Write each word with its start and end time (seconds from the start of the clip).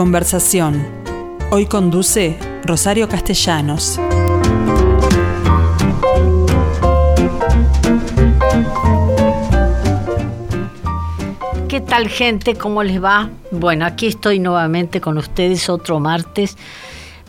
Conversación. 0.00 0.82
Hoy 1.50 1.66
conduce 1.66 2.38
Rosario 2.64 3.06
Castellanos. 3.06 4.00
¿Qué 11.68 11.82
tal 11.82 12.08
gente? 12.08 12.54
¿Cómo 12.54 12.82
les 12.82 13.04
va? 13.04 13.28
Bueno, 13.50 13.84
aquí 13.84 14.06
estoy 14.06 14.38
nuevamente 14.38 15.02
con 15.02 15.18
ustedes 15.18 15.68
otro 15.68 16.00
martes 16.00 16.56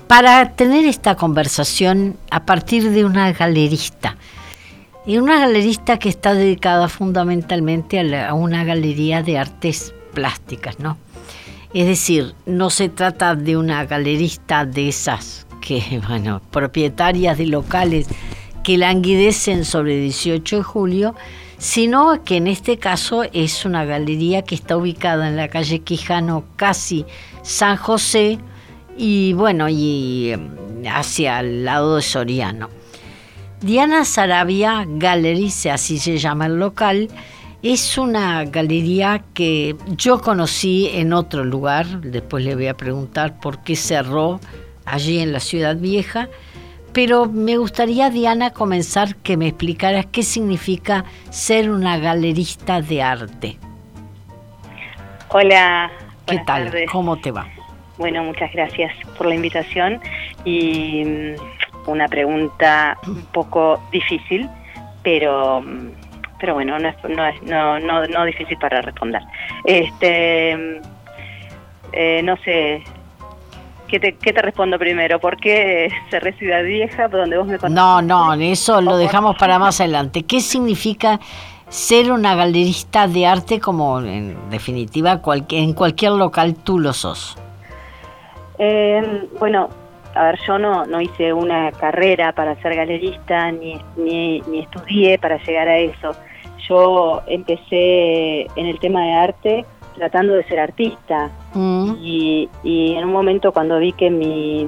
para 0.07 0.53
tener 0.53 0.85
esta 0.85 1.15
conversación 1.15 2.15
a 2.29 2.45
partir 2.45 2.89
de 2.91 3.03
una 3.03 3.33
galerista. 3.33 4.15
Y 5.05 5.17
una 5.17 5.41
galerista 5.41 5.99
que 5.99 6.07
está 6.07 6.33
dedicada 6.33 6.87
fundamentalmente 6.87 7.99
a, 7.99 8.29
a 8.29 8.33
una 8.33 8.63
galería 8.63 9.23
de 9.23 9.37
artes 9.37 9.93
plásticas, 10.13 10.79
¿no? 10.79 10.95
Es 11.73 11.87
decir, 11.87 12.35
no 12.45 12.69
se 12.69 12.89
trata 12.89 13.35
de 13.35 13.55
una 13.55 13.85
galerista 13.85 14.65
de 14.65 14.89
esas 14.89 15.47
que, 15.61 16.01
bueno, 16.07 16.41
propietarias 16.51 17.37
de 17.37 17.47
locales 17.47 18.07
que 18.63 18.77
languidecen 18.77 19.65
sobre 19.65 19.97
18 19.97 20.57
de 20.57 20.63
julio, 20.63 21.15
sino 21.57 22.23
que 22.23 22.37
en 22.37 22.47
este 22.47 22.77
caso 22.77 23.23
es 23.33 23.65
una 23.65 23.85
galería 23.85 24.41
que 24.41 24.55
está 24.55 24.77
ubicada 24.77 25.27
en 25.27 25.35
la 25.35 25.47
calle 25.47 25.79
Quijano, 25.79 26.43
casi 26.55 27.05
San 27.43 27.77
José, 27.77 28.39
y 28.97 29.33
bueno, 29.33 29.69
y 29.69 30.31
em, 30.31 30.49
hacia 30.87 31.39
el 31.39 31.65
lado 31.65 31.95
de 31.95 32.01
Soriano. 32.01 32.69
Diana 33.61 34.05
Sarabia 34.05 34.85
Gallery, 34.87 35.51
así 35.71 35.99
se 35.99 36.17
llama 36.17 36.47
el 36.47 36.59
local, 36.59 37.09
es 37.63 37.97
una 37.97 38.43
galería 38.45 39.21
que 39.33 39.75
yo 39.95 40.19
conocí 40.19 40.89
en 40.93 41.13
otro 41.13 41.43
lugar, 41.43 41.85
después 42.01 42.43
le 42.43 42.55
voy 42.55 42.67
a 42.67 42.75
preguntar 42.75 43.39
por 43.39 43.59
qué 43.63 43.75
cerró 43.75 44.39
allí 44.85 45.19
en 45.19 45.31
la 45.31 45.39
ciudad 45.39 45.75
vieja, 45.75 46.27
pero 46.91 47.27
me 47.27 47.57
gustaría, 47.57 48.09
Diana, 48.09 48.51
comenzar 48.51 49.15
que 49.17 49.37
me 49.37 49.47
explicaras 49.47 50.07
qué 50.07 50.23
significa 50.23 51.05
ser 51.29 51.69
una 51.69 51.97
galerista 51.97 52.81
de 52.81 53.01
arte. 53.01 53.57
Hola. 55.29 55.91
¿Qué 56.25 56.37
tal? 56.45 56.65
tardes. 56.65 56.89
¿Cómo 56.91 57.17
te 57.17 57.31
va? 57.31 57.47
Bueno, 57.97 58.23
muchas 58.23 58.51
gracias 58.53 58.93
por 59.17 59.27
la 59.27 59.35
invitación 59.35 59.99
y 60.43 61.03
mm, 61.05 61.89
una 61.89 62.07
pregunta 62.07 62.97
un 63.07 63.21
poco 63.27 63.81
difícil, 63.91 64.49
pero 65.03 65.61
mm, 65.61 66.00
pero 66.41 66.55
bueno, 66.55 66.77
no 66.79 66.89
es, 66.89 66.95
no, 67.07 67.25
es- 67.25 67.41
no, 67.43 67.79
no, 67.79 68.05
no 68.07 68.25
difícil 68.25 68.57
para 68.57 68.81
responder. 68.81 69.21
Este, 69.63 70.81
eh, 71.93 72.21
no 72.23 72.35
sé, 72.37 72.83
¿qué 73.87 73.99
te, 73.99 74.15
¿qué 74.15 74.33
te 74.33 74.41
respondo 74.41 74.77
primero? 74.79 75.19
¿Por 75.19 75.37
qué 75.37 75.89
cerré 76.09 76.33
Ciudad 76.33 76.63
Vieja, 76.63 77.07
donde 77.07 77.37
vos 77.37 77.47
me 77.47 77.57
contaste? 77.59 77.75
No, 77.75 78.01
no, 78.01 78.33
eso 78.33 78.81
lo 78.81 78.91
¿O 78.91 78.93
por- 78.95 78.99
dejamos 79.01 79.37
para 79.37 79.59
más 79.59 79.79
adelante. 79.79 80.23
¿Qué 80.23 80.41
significa 80.41 81.19
ser 81.69 82.11
una 82.11 82.35
galerista 82.35 83.07
de 83.07 83.25
arte 83.27 83.59
como 83.61 83.99
en 84.01 84.49
definitiva 84.49 85.21
cualque- 85.21 85.59
en 85.59 85.73
cualquier 85.73 86.13
local 86.13 86.55
tú 86.55 86.79
lo 86.79 86.91
sos? 86.91 87.37
Eh, 88.57 89.27
bueno, 89.39 89.69
a 90.15 90.23
ver, 90.25 90.39
yo 90.45 90.57
no, 90.59 90.85
no 90.85 90.99
hice 90.99 91.31
una 91.33 91.71
carrera 91.71 92.33
para 92.33 92.55
ser 92.61 92.75
galerista, 92.75 93.51
ni, 93.51 93.79
ni, 93.95 94.41
ni 94.41 94.59
estudié 94.59 95.17
para 95.17 95.37
llegar 95.43 95.67
a 95.69 95.77
eso. 95.77 96.11
Yo 96.71 97.21
empecé 97.27 98.43
en 98.55 98.65
el 98.65 98.79
tema 98.79 99.03
de 99.05 99.11
arte 99.11 99.65
tratando 99.95 100.33
de 100.33 100.43
ser 100.45 100.59
artista 100.59 101.29
Mm, 101.53 101.95
y, 102.01 102.49
y 102.63 102.93
en 102.93 103.03
un 103.03 103.11
momento 103.11 103.51
cuando 103.51 103.77
vi 103.77 103.91
que 103.91 104.09
mi, 104.09 104.65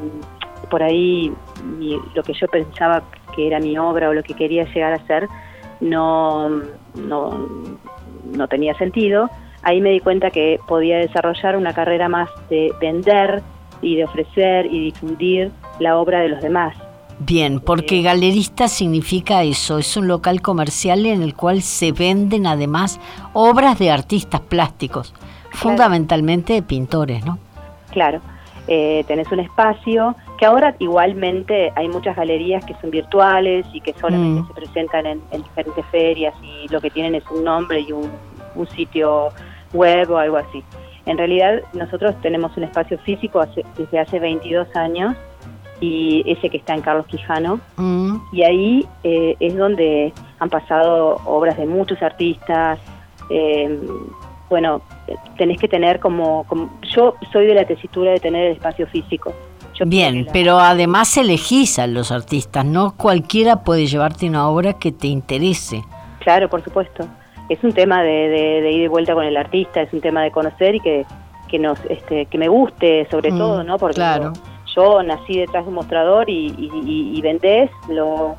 por 0.69 0.83
ahí 0.83 1.31
mi- 1.79 1.97
lo 2.13 2.23
que 2.23 2.33
yo 2.33 2.45
pensaba 2.49 3.03
que 3.33 3.47
era 3.47 3.61
mi 3.61 3.77
obra 3.77 4.09
o 4.09 4.13
lo 4.13 4.21
que 4.21 4.33
quería 4.33 4.65
llegar 4.65 4.91
a 4.91 4.99
ser 5.07 5.29
no, 5.79 6.49
no, 6.95 7.47
no 8.33 8.47
tenía 8.49 8.73
sentido, 8.75 9.29
ahí 9.61 9.79
me 9.79 9.91
di 9.91 10.01
cuenta 10.01 10.29
que 10.29 10.59
podía 10.67 10.97
desarrollar 10.97 11.55
una 11.55 11.73
carrera 11.73 12.09
más 12.09 12.29
de 12.49 12.73
vender 12.81 13.41
y 13.81 13.95
de 13.95 14.03
ofrecer 14.03 14.65
y 14.65 14.91
difundir 14.91 15.51
la 15.79 15.97
obra 15.97 16.19
de 16.19 16.27
los 16.29 16.41
demás. 16.41 16.75
Bien, 17.25 17.59
porque 17.59 18.01
galerista 18.01 18.67
significa 18.67 19.43
eso, 19.43 19.77
es 19.77 19.95
un 19.95 20.07
local 20.07 20.41
comercial 20.41 21.05
en 21.05 21.21
el 21.21 21.35
cual 21.35 21.61
se 21.61 21.91
venden 21.91 22.47
además 22.47 22.99
obras 23.33 23.77
de 23.79 23.91
artistas 23.91 24.41
plásticos, 24.41 25.13
fundamentalmente 25.51 26.53
de 26.53 26.61
pintores, 26.63 27.23
¿no? 27.25 27.37
Claro, 27.91 28.19
eh, 28.67 29.03
tenés 29.07 29.31
un 29.31 29.39
espacio 29.39 30.15
que 30.39 30.45
ahora 30.45 30.75
igualmente 30.79 31.71
hay 31.75 31.87
muchas 31.87 32.15
galerías 32.15 32.65
que 32.65 32.73
son 32.81 32.89
virtuales 32.89 33.65
y 33.73 33.79
que 33.81 33.93
solamente 33.93 34.41
Mm. 34.41 34.47
se 34.47 34.53
presentan 34.53 35.05
en, 35.05 35.21
en 35.31 35.43
diferentes 35.43 35.85
ferias 35.91 36.33
y 36.41 36.67
lo 36.71 36.81
que 36.81 36.89
tienen 36.89 37.15
es 37.15 37.23
un 37.29 37.43
nombre 37.43 37.79
y 37.81 37.91
un, 37.91 38.09
un 38.55 38.67
sitio 38.69 39.29
web 39.73 40.09
o 40.11 40.17
algo 40.17 40.37
así. 40.37 40.63
En 41.05 41.17
realidad 41.17 41.61
nosotros 41.73 42.15
tenemos 42.21 42.55
un 42.57 42.63
espacio 42.63 42.97
físico 42.99 43.39
hace- 43.39 43.65
desde 43.77 43.99
hace 43.99 44.19
22 44.19 44.67
años 44.75 45.15
y 45.83 46.23
ese 46.25 46.49
que 46.49 46.57
está 46.57 46.73
en 46.73 46.81
Carlos 46.81 47.05
Quijano 47.07 47.59
Mm, 47.77 48.15
y 48.31 48.43
ahí 48.43 48.85
eh, 49.03 49.35
es 49.39 49.55
donde 49.57 50.13
han 50.39 50.49
pasado 50.49 51.19
obras 51.25 51.57
de 51.57 51.65
muchos 51.65 52.01
artistas. 52.01 52.79
eh, 53.29 53.79
bueno, 54.49 54.81
tenés 55.37 55.57
que 55.59 55.67
tener 55.67 55.99
como, 55.99 56.43
como- 56.47 56.69
Yo 56.95 57.15
soy 57.31 57.47
de 57.47 57.55
la 57.55 57.65
tesitura 57.65 58.11
de 58.11 58.19
tener 58.19 58.45
el 58.47 58.51
espacio 58.53 58.85
físico. 58.87 59.33
Yo 59.73 59.85
Bien, 59.87 60.25
la- 60.25 60.31
pero 60.31 60.59
además 60.59 61.17
elegís 61.17 61.79
a 61.79 61.87
los 61.87 62.11
artistas, 62.11 62.63
no 62.65 62.93
cualquiera 62.95 63.63
puede 63.63 63.87
llevarte 63.87 64.27
una 64.27 64.47
obra 64.47 64.73
que 64.73 64.91
te 64.91 65.07
interese. 65.07 65.81
Claro, 66.19 66.47
por 66.49 66.63
supuesto. 66.63 67.07
Es 67.49 67.63
un 67.63 67.73
tema 67.73 68.03
de, 68.03 68.29
de, 68.29 68.61
de 68.61 68.71
ir 68.71 68.81
de 68.83 68.87
vuelta 68.89 69.13
con 69.15 69.23
el 69.25 69.35
artista, 69.37 69.81
es 69.81 69.91
un 69.93 70.01
tema 70.01 70.21
de 70.21 70.31
conocer 70.31 70.75
y 70.75 70.79
que, 70.81 71.05
que, 71.47 71.57
nos, 71.59 71.79
este, 71.89 72.25
que 72.27 72.37
me 72.37 72.47
guste 72.49 73.07
sobre 73.09 73.31
Mm, 73.31 73.37
todo, 73.37 73.63
¿no? 73.63 73.77
Porque 73.77 73.95
claro. 73.95 74.33
Yo 74.75 75.01
nací 75.03 75.37
detrás 75.37 75.63
de 75.63 75.69
un 75.69 75.75
mostrador 75.75 76.29
y, 76.29 76.53
y, 76.57 77.21
vendés 77.21 77.69
lo... 77.89 78.35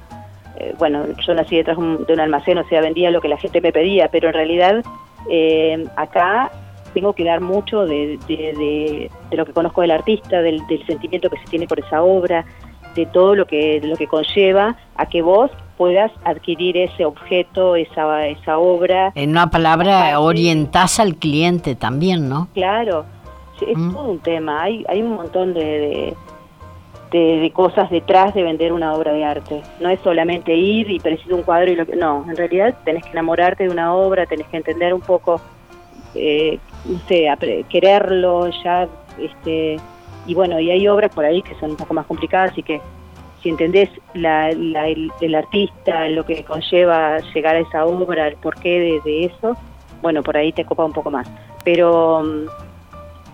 eh, 0.56 0.74
bueno, 0.78 1.04
yo 1.26 1.34
nací 1.34 1.56
detrás 1.56 1.76
de 1.76 1.82
un, 1.82 2.04
de 2.06 2.12
un 2.14 2.20
almacén, 2.20 2.58
o 2.58 2.64
sea, 2.68 2.80
vendía 2.80 3.10
lo 3.10 3.20
que 3.20 3.28
la 3.28 3.36
gente 3.38 3.60
me 3.60 3.72
pedía, 3.72 4.08
pero 4.08 4.28
en 4.28 4.34
realidad 4.34 4.84
eh, 5.30 5.84
acá 5.96 6.50
tengo 6.92 7.12
que 7.12 7.24
dar 7.24 7.40
mucho 7.40 7.86
de, 7.86 8.18
de, 8.28 8.36
de- 8.36 9.10
de 9.30 9.36
lo 9.36 9.44
que 9.44 9.52
conozco 9.52 9.80
del 9.80 9.90
artista, 9.90 10.42
del, 10.42 10.64
del 10.68 10.86
sentimiento 10.86 11.28
que 11.28 11.38
se 11.38 11.46
tiene 11.46 11.66
por 11.66 11.80
esa 11.80 12.02
obra, 12.02 12.44
de 12.94 13.06
todo 13.06 13.34
lo 13.34 13.46
que, 13.46 13.80
lo 13.82 13.96
que 13.96 14.06
conlleva 14.06 14.76
a 14.94 15.06
que 15.06 15.20
vos 15.22 15.50
puedas 15.76 16.12
adquirir 16.24 16.76
ese 16.76 17.04
objeto, 17.04 17.74
esa, 17.74 18.28
esa 18.28 18.58
obra. 18.58 19.10
En 19.16 19.30
una 19.30 19.50
palabra, 19.50 20.20
orientás 20.20 21.00
al 21.00 21.16
cliente 21.16 21.74
también, 21.74 22.28
¿no? 22.28 22.46
Claro, 22.54 23.04
es 23.66 23.76
Mm. 23.76 23.92
todo 23.94 24.04
un 24.10 24.18
tema, 24.20 24.62
hay, 24.62 24.84
hay 24.88 25.02
un 25.02 25.14
montón 25.16 25.52
de, 25.54 26.14
de, 27.20 27.50
cosas 27.54 27.90
detrás 27.90 28.34
de 28.34 28.42
vender 28.42 28.72
una 28.72 28.94
obra 28.94 29.12
de 29.12 29.24
arte. 29.24 29.62
No 29.80 29.88
es 29.88 30.00
solamente 30.00 30.54
ir 30.54 30.90
y 30.90 30.98
preciso 30.98 31.36
un 31.36 31.42
cuadro 31.42 31.70
y 31.70 31.76
lo 31.76 31.86
que... 31.86 31.94
No, 31.96 32.24
en 32.28 32.36
realidad 32.36 32.74
tenés 32.84 33.04
que 33.04 33.10
enamorarte 33.10 33.64
de 33.64 33.70
una 33.70 33.94
obra, 33.94 34.26
tenés 34.26 34.48
que 34.48 34.56
entender 34.56 34.92
un 34.92 35.00
poco, 35.00 35.40
eh, 36.14 36.58
no 36.84 36.98
sé, 37.08 37.28
quererlo 37.70 38.48
ya, 38.62 38.88
este... 39.18 39.76
Y 40.26 40.34
bueno, 40.34 40.58
y 40.58 40.70
hay 40.70 40.88
obras 40.88 41.14
por 41.14 41.24
ahí 41.24 41.42
que 41.42 41.54
son 41.56 41.70
un 41.72 41.76
poco 41.76 41.92
más 41.94 42.06
complicadas 42.06 42.56
y 42.56 42.62
que 42.62 42.80
si 43.42 43.50
entendés 43.50 43.90
la, 44.14 44.50
la- 44.52 44.88
el, 44.88 45.10
el 45.20 45.34
artista, 45.34 46.08
lo 46.08 46.24
que 46.24 46.42
conlleva 46.44 47.18
llegar 47.34 47.56
a 47.56 47.60
esa 47.60 47.84
obra, 47.84 48.26
el 48.28 48.36
porqué 48.36 48.80
de, 48.80 49.00
de 49.04 49.24
eso, 49.26 49.54
bueno, 50.00 50.22
por 50.22 50.36
ahí 50.36 50.50
te 50.52 50.64
copa 50.64 50.84
un 50.84 50.92
poco 50.94 51.10
más. 51.10 51.28
Pero 51.62 52.22
mm, 52.24 52.46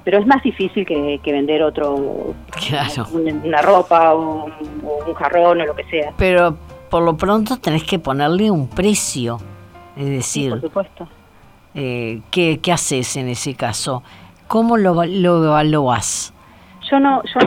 pero 0.04 0.18
es 0.18 0.26
más 0.26 0.42
difícil 0.42 0.84
que, 0.86 1.20
que 1.22 1.32
vender 1.32 1.62
otro, 1.62 2.34
Claro. 2.68 3.06
un- 3.12 3.42
una 3.44 3.62
ropa 3.62 4.14
o 4.14 4.44
un, 4.46 4.52
o 4.84 5.04
un 5.08 5.14
jarrón 5.14 5.60
o 5.60 5.64
lo 5.66 5.74
que 5.74 5.84
sea. 5.84 6.12
Pero 6.16 6.56
por 6.88 7.02
lo 7.02 7.16
pronto 7.16 7.56
tenés 7.58 7.84
que 7.84 7.98
ponerle 7.98 8.50
un 8.50 8.68
precio. 8.68 9.38
Es 9.96 10.04
Sí, 10.04 10.10
decir, 10.10 10.50
por 10.50 10.60
supuesto. 10.60 11.08
eh, 11.74 12.20
¿qué, 12.30 12.58
qué 12.62 12.72
haces 12.72 13.16
en 13.16 13.28
ese 13.28 13.54
caso? 13.54 14.02
¿Cómo 14.48 14.76
lo, 14.76 15.04
lo 15.04 15.44
evaluás? 15.44 16.32
Yo 16.90 16.98
no, 16.98 17.22
yo 17.24 17.40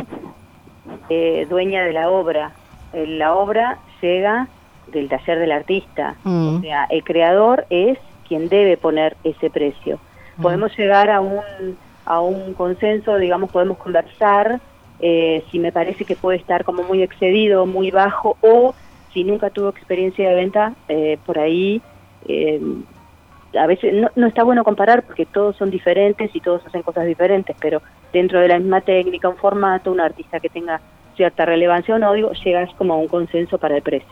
eh, 1.09 1.45
dueña 1.49 1.83
de 1.83 1.93
la 1.93 2.09
obra. 2.09 2.51
Eh, 2.93 3.05
La 3.07 3.33
obra 3.33 3.79
llega 4.01 4.47
del 4.91 5.09
taller 5.09 5.39
del 5.39 5.51
artista. 5.51 6.15
Mm, 6.23 6.57
O 6.57 6.61
sea, 6.61 6.85
el 6.89 7.03
creador 7.03 7.65
es 7.69 7.97
quien 8.27 8.47
debe 8.49 8.77
poner 8.77 9.17
ese 9.23 9.49
precio. 9.49 9.99
Podemos 10.41 10.75
llegar 10.77 11.09
a 11.09 11.19
un, 11.21 11.41
a 12.05 12.21
un 12.21 12.53
consenso, 12.53 13.17
digamos, 13.17 13.51
podemos 13.51 13.77
conversar 13.77 14.59
eh, 14.99 15.43
si 15.51 15.59
me 15.59 15.71
parece 15.71 16.05
que 16.05 16.15
puede 16.15 16.37
estar 16.37 16.63
como 16.63 16.83
muy 16.83 17.01
excedido, 17.01 17.65
muy 17.65 17.91
bajo, 17.91 18.37
o 18.41 18.73
si 19.13 19.23
nunca 19.23 19.49
tuvo 19.49 19.69
experiencia 19.69 20.29
de 20.29 20.35
venta, 20.35 20.73
eh, 20.87 21.17
por 21.25 21.39
ahí 21.39 21.81
eh, 22.27 22.61
a 23.59 23.67
veces 23.67 23.93
no, 23.93 24.09
no 24.15 24.27
está 24.27 24.43
bueno 24.43 24.63
comparar 24.63 25.03
porque 25.03 25.25
todos 25.25 25.57
son 25.57 25.69
diferentes 25.69 26.33
y 26.33 26.39
todos 26.39 26.65
hacen 26.65 26.83
cosas 26.83 27.05
diferentes, 27.05 27.55
pero 27.59 27.81
dentro 28.11 28.39
de 28.39 28.47
la 28.47 28.59
misma 28.59 28.81
técnica, 28.81 29.27
un 29.29 29.35
formato, 29.35 29.91
un 29.91 29.99
artista 29.99 30.39
que 30.39 30.49
tenga 30.49 30.79
cierta 31.15 31.45
relevancia 31.45 31.95
o 31.95 31.99
no, 31.99 32.13
digo, 32.13 32.31
llegas 32.43 32.73
como 32.77 32.93
a 32.93 32.97
un 32.97 33.07
consenso 33.07 33.57
para 33.57 33.75
el 33.75 33.81
precio. 33.81 34.09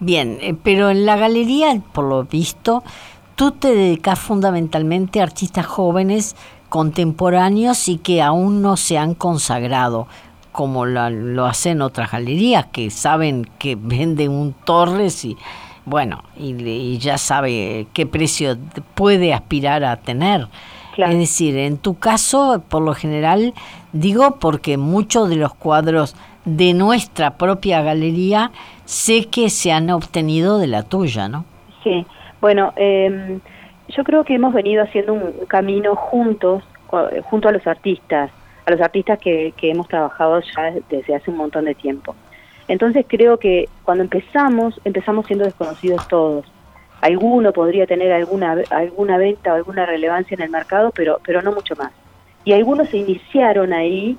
Bien, 0.00 0.58
pero 0.62 0.90
en 0.90 1.06
la 1.06 1.16
galería, 1.16 1.80
por 1.92 2.04
lo 2.04 2.24
visto, 2.24 2.82
tú 3.36 3.52
te 3.52 3.74
dedicas 3.74 4.18
fundamentalmente 4.18 5.20
a 5.20 5.22
artistas 5.22 5.66
jóvenes, 5.66 6.36
contemporáneos 6.74 7.88
y 7.88 7.98
que 7.98 8.20
aún 8.20 8.60
no 8.60 8.76
se 8.76 8.98
han 8.98 9.14
consagrado, 9.14 10.08
como 10.50 10.86
lo 10.86 11.46
hacen 11.46 11.80
otras 11.80 12.10
galerías 12.10 12.66
que 12.66 12.90
saben 12.90 13.48
que 13.60 13.76
venden 13.80 14.32
un 14.32 14.54
Torres 14.54 15.24
y 15.24 15.36
bueno, 15.84 16.24
y, 16.36 16.98
ya 16.98 17.16
sabe 17.16 17.86
qué 17.92 18.06
precio 18.06 18.58
puede 18.96 19.32
aspirar 19.32 19.84
a 19.84 19.98
tener. 19.98 20.48
Es 20.96 21.16
decir, 21.16 21.56
en 21.56 21.78
tu 21.78 21.96
caso, 21.96 22.64
por 22.68 22.82
lo 22.82 22.92
general, 22.92 23.54
digo 23.92 24.40
porque 24.40 24.76
muchos 24.76 25.28
de 25.28 25.36
los 25.36 25.54
cuadros 25.54 26.16
de 26.44 26.74
nuestra 26.74 27.36
propia 27.36 27.82
galería 27.82 28.50
sé 28.84 29.26
que 29.26 29.48
se 29.48 29.70
han 29.70 29.90
obtenido 29.90 30.58
de 30.58 30.66
la 30.66 30.82
tuya, 30.82 31.28
¿no? 31.28 31.44
Sí, 31.84 32.04
bueno, 32.40 32.72
eh, 32.74 33.38
yo 33.88 34.04
creo 34.04 34.24
que 34.24 34.34
hemos 34.34 34.54
venido 34.54 34.82
haciendo 34.82 35.12
un 35.12 35.46
camino 35.46 35.94
juntos, 35.96 36.62
junto 37.24 37.48
a 37.48 37.52
los 37.52 37.66
artistas, 37.66 38.30
a 38.66 38.70
los 38.70 38.80
artistas 38.80 39.18
que, 39.18 39.52
que 39.56 39.70
hemos 39.70 39.88
trabajado 39.88 40.40
ya 40.40 40.72
desde 40.88 41.14
hace 41.14 41.30
un 41.30 41.36
montón 41.36 41.64
de 41.66 41.74
tiempo. 41.74 42.14
Entonces 42.68 43.04
creo 43.06 43.38
que 43.38 43.68
cuando 43.84 44.04
empezamos, 44.04 44.80
empezamos 44.84 45.26
siendo 45.26 45.44
desconocidos 45.44 46.06
todos. 46.08 46.46
Alguno 47.00 47.52
podría 47.52 47.86
tener 47.86 48.12
alguna, 48.12 48.56
alguna 48.70 49.18
venta 49.18 49.52
o 49.52 49.56
alguna 49.56 49.84
relevancia 49.84 50.34
en 50.34 50.42
el 50.42 50.50
mercado, 50.50 50.90
pero, 50.94 51.20
pero 51.24 51.42
no 51.42 51.52
mucho 51.52 51.76
más. 51.76 51.92
Y 52.44 52.52
algunos 52.52 52.88
se 52.88 52.98
iniciaron 52.98 53.74
ahí, 53.74 54.16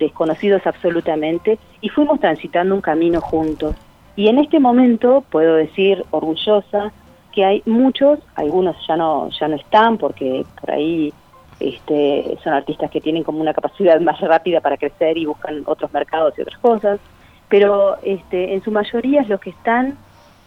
desconocidos 0.00 0.66
absolutamente, 0.66 1.58
y 1.80 1.88
fuimos 1.88 2.18
transitando 2.18 2.74
un 2.74 2.80
camino 2.80 3.20
juntos. 3.20 3.76
Y 4.16 4.28
en 4.28 4.38
este 4.38 4.58
momento 4.58 5.22
puedo 5.30 5.54
decir 5.54 6.04
orgullosa 6.10 6.92
que 7.36 7.44
hay 7.44 7.62
muchos, 7.66 8.18
algunos 8.34 8.74
ya 8.88 8.96
no, 8.96 9.28
ya 9.30 9.46
no 9.46 9.54
están 9.54 9.96
porque 9.96 10.44
por 10.60 10.72
ahí 10.72 11.12
este, 11.60 12.36
son 12.42 12.54
artistas 12.54 12.90
que 12.90 13.00
tienen 13.00 13.22
como 13.22 13.40
una 13.40 13.54
capacidad 13.54 14.00
más 14.08 14.18
rápida 14.20 14.60
para 14.60 14.76
crecer 14.76 15.16
y 15.16 15.26
buscan 15.26 15.62
otros 15.66 15.92
mercados 15.92 16.34
y 16.36 16.42
otras 16.42 16.58
cosas 16.58 16.98
pero 17.48 17.96
este, 18.02 18.54
en 18.54 18.62
su 18.62 18.70
mayoría 18.70 19.22
los 19.28 19.40
que 19.40 19.50
están 19.50 19.96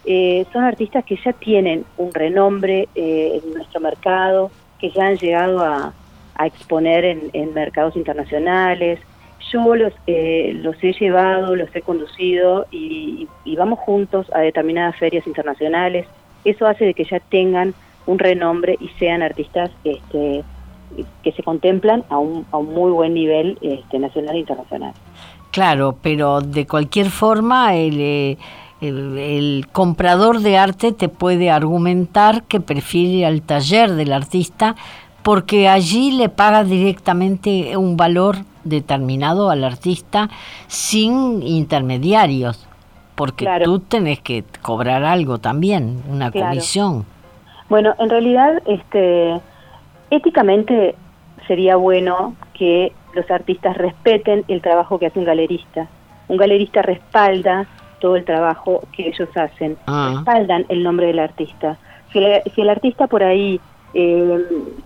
eh, 0.06 0.46
son 0.52 0.64
artistas 0.64 1.06
que 1.06 1.18
ya 1.24 1.34
tienen 1.34 1.86
un 1.98 2.14
renombre 2.14 2.88
eh, 2.96 3.42
en 3.44 3.54
nuestro 3.54 3.80
mercado, 3.80 4.50
que 4.80 4.92
ya 4.92 5.08
han 5.08 5.18
llegado 5.18 5.60
a, 5.62 5.94
exponer 6.42 7.04
en, 7.04 7.54
mercados 7.54 7.98
internacionales. 7.98 9.02
Yo 9.52 9.76
los, 9.76 9.92
eh, 10.08 10.54
los 10.56 10.82
he 10.82 10.94
llevado, 10.94 11.54
los 11.54 11.68
he 11.76 11.82
conducido 11.82 12.66
y, 12.72 13.28
vamos 13.58 13.80
juntos 13.80 14.32
a 14.34 14.40
determinadas 14.40 14.96
ferias 14.96 15.28
internacionales. 15.28 16.08
Eso 16.46 16.68
hace 16.68 16.86
de 16.86 16.94
que 16.94 17.06
ya 17.06 17.20
tengan 17.20 17.74
un 18.06 18.20
renombre 18.20 18.78
y 18.80 18.90
sean 19.00 19.22
artistas 19.22 19.70
este, 19.84 20.44
que 21.24 21.32
se 21.32 21.44
contemplan 21.44 22.04
a 22.10 22.18
un, 22.18 22.46
a 22.52 22.58
un 22.58 22.74
muy 22.74 22.92
buen 22.92 23.14
nivel 23.14 23.58
este, 23.62 24.00
nacional 24.00 24.36
e 24.36 24.40
internacional. 24.40 24.94
Claro, 25.52 25.98
pero 26.02 26.42
de 26.42 26.66
cualquier 26.68 27.10
forma 27.10 27.76
eh, 27.76 28.38
el, 28.82 29.18
el, 29.18 29.68
comprador 29.72 30.40
de 30.40 30.58
arte 30.58 30.92
te 30.92 31.10
puede 31.10 31.50
argumentar 31.50 32.44
que 32.44 32.60
prefiere 32.60 33.26
al 33.26 33.42
taller 33.42 33.92
del 33.92 34.14
artista 34.14 34.76
porque 35.24 35.68
allí 35.68 36.12
le 36.12 36.30
paga 36.30 36.64
directamente 36.64 37.76
un 37.78 37.98
valor 37.98 38.38
determinado 38.64 39.50
al 39.50 39.64
artista 39.64 40.30
sin 40.68 41.42
intermediarios, 41.44 42.69
porque 43.20 43.46
tú 43.66 43.80
tenés 43.82 44.22
que 44.22 44.46
cobrar 44.62 45.04
algo 45.04 45.40
también, 45.40 46.02
una 46.08 46.32
comisión. 46.32 47.06
Bueno, 47.68 47.94
en 48.00 48.10
realidad, 48.10 48.64
este, 48.66 49.42
éticamente 50.10 50.96
sería 51.46 51.76
bueno 51.76 52.34
que 52.54 52.94
los 53.14 53.30
artistas 53.30 53.76
respeten 53.76 54.46
el 54.48 54.62
trabajo 54.62 55.00
que 55.00 55.08
hace 55.08 55.20
un 55.20 55.26
galerista. 55.26 55.90
Un 56.30 56.38
galerista 56.38 56.82
respalda 56.82 57.68
todo 58.00 58.16
el 58.16 58.24
trabajo 58.24 58.84
que 58.94 59.10
ellos 59.10 59.28
hacen, 59.36 59.76
ah. 59.88 60.14
respaldan 60.16 60.66
el 60.70 60.82
nombre 60.82 61.08
del 61.08 61.20
artista. 61.20 61.78
Si, 62.14 62.20
el 62.20 62.70
artista 62.70 63.08
por 63.08 63.24
ahí 63.24 63.60
eh, 63.96 64.46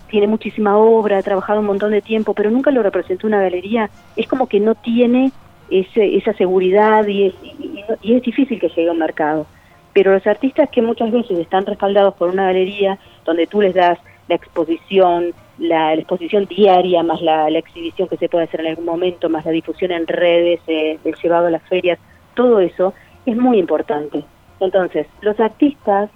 tiene 0.10 0.26
muchísima 0.26 0.76
obra, 0.76 1.20
ha 1.20 1.22
trabajado 1.22 1.60
un 1.60 1.68
montón 1.68 1.92
de 1.92 2.02
tiempo, 2.02 2.34
pero 2.34 2.50
nunca 2.50 2.72
lo 2.72 2.82
representó 2.82 3.28
una 3.28 3.44
galería, 3.44 3.92
es 4.16 4.28
como 4.28 4.48
que 4.48 4.60
no 4.60 4.74
tiene 4.74 5.32
ese, 5.70 6.18
esa 6.18 6.34
seguridad 6.34 7.06
y 7.08 7.26
es, 7.28 7.34
y 7.60 7.73
es 8.04 8.22
difícil 8.22 8.60
que 8.60 8.70
llegue 8.70 8.90
a 8.90 8.92
un 8.92 9.00
mercado. 9.00 9.46
Pero 9.94 10.14
los 10.14 10.26
artistas 10.26 10.70
que 10.70 10.82
muchas 10.82 11.12
veces 11.12 11.38
están 11.38 11.66
respaldados 11.66 12.16
por 12.16 12.30
una 12.30 12.46
galería, 12.46 12.98
donde 13.26 13.48
tú 13.48 13.62
les 13.62 13.76
das 13.76 14.00
la 14.28 14.36
exposición, 14.36 15.34
la, 15.58 15.94
exposición 15.94 16.46
diaria, 16.46 17.04
más 17.04 17.22
la, 17.22 17.48
exhibición 17.50 18.08
que 18.08 18.18
se 18.18 18.30
puede 18.30 18.46
hacer 18.46 18.62
en 18.62 18.68
algún 18.68 18.86
momento, 18.86 19.30
más 19.30 19.46
la 19.46 19.52
difusión 19.52 19.92
en 19.92 20.08
redes, 20.08 20.62
eh, 20.68 20.98
el 21.04 21.16
llevado 21.16 21.48
a 21.48 21.52
las 21.52 21.64
ferias, 21.64 22.00
todo 22.34 22.60
eso 22.60 22.94
es 23.26 23.38
muy 23.38 23.60
importante. 23.60 24.24
Entonces, 24.60 25.08
los 25.22 25.40
artistas, 25.40 26.10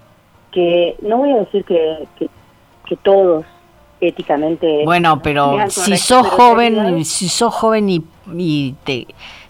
que 0.52 0.96
no 1.02 1.18
voy 1.18 1.32
a 1.32 1.38
decir 1.38 1.64
que, 1.66 2.08
que, 2.86 2.96
todos 3.04 3.46
éticamente... 4.00 4.84
Bueno, 4.86 5.22
pero 5.22 5.70
si 5.70 5.98
sos 5.98 6.26
joven, 6.28 7.04
si 7.04 7.28
sos 7.28 7.54
joven 7.54 7.90
y, 7.90 8.04
y 8.34 8.76
te, 8.84 9.08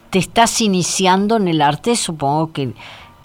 te 0.10 0.20
estás 0.20 0.62
iniciando 0.62 1.38
en 1.38 1.48
el 1.48 1.62
arte, 1.62 1.96
supongo 1.96 2.52
que 2.52 2.74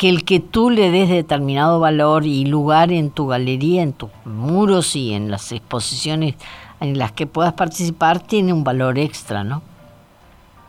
que 0.02 0.08
el 0.08 0.24
que 0.24 0.40
tú 0.40 0.68
le 0.68 0.90
des 0.90 1.08
determinado 1.08 1.78
valor 1.78 2.26
y 2.26 2.44
lugar 2.44 2.90
en 2.90 3.12
tu 3.12 3.28
galería, 3.28 3.82
en 3.82 3.92
tus 3.92 4.10
muros 4.24 4.96
y 4.96 5.14
en 5.14 5.30
las 5.30 5.52
exposiciones 5.52 6.34
en 6.80 6.98
las 6.98 7.12
que 7.12 7.28
puedas 7.28 7.52
participar 7.52 8.18
tiene 8.18 8.52
un 8.52 8.64
valor 8.64 8.98
extra, 8.98 9.44
¿no? 9.44 9.62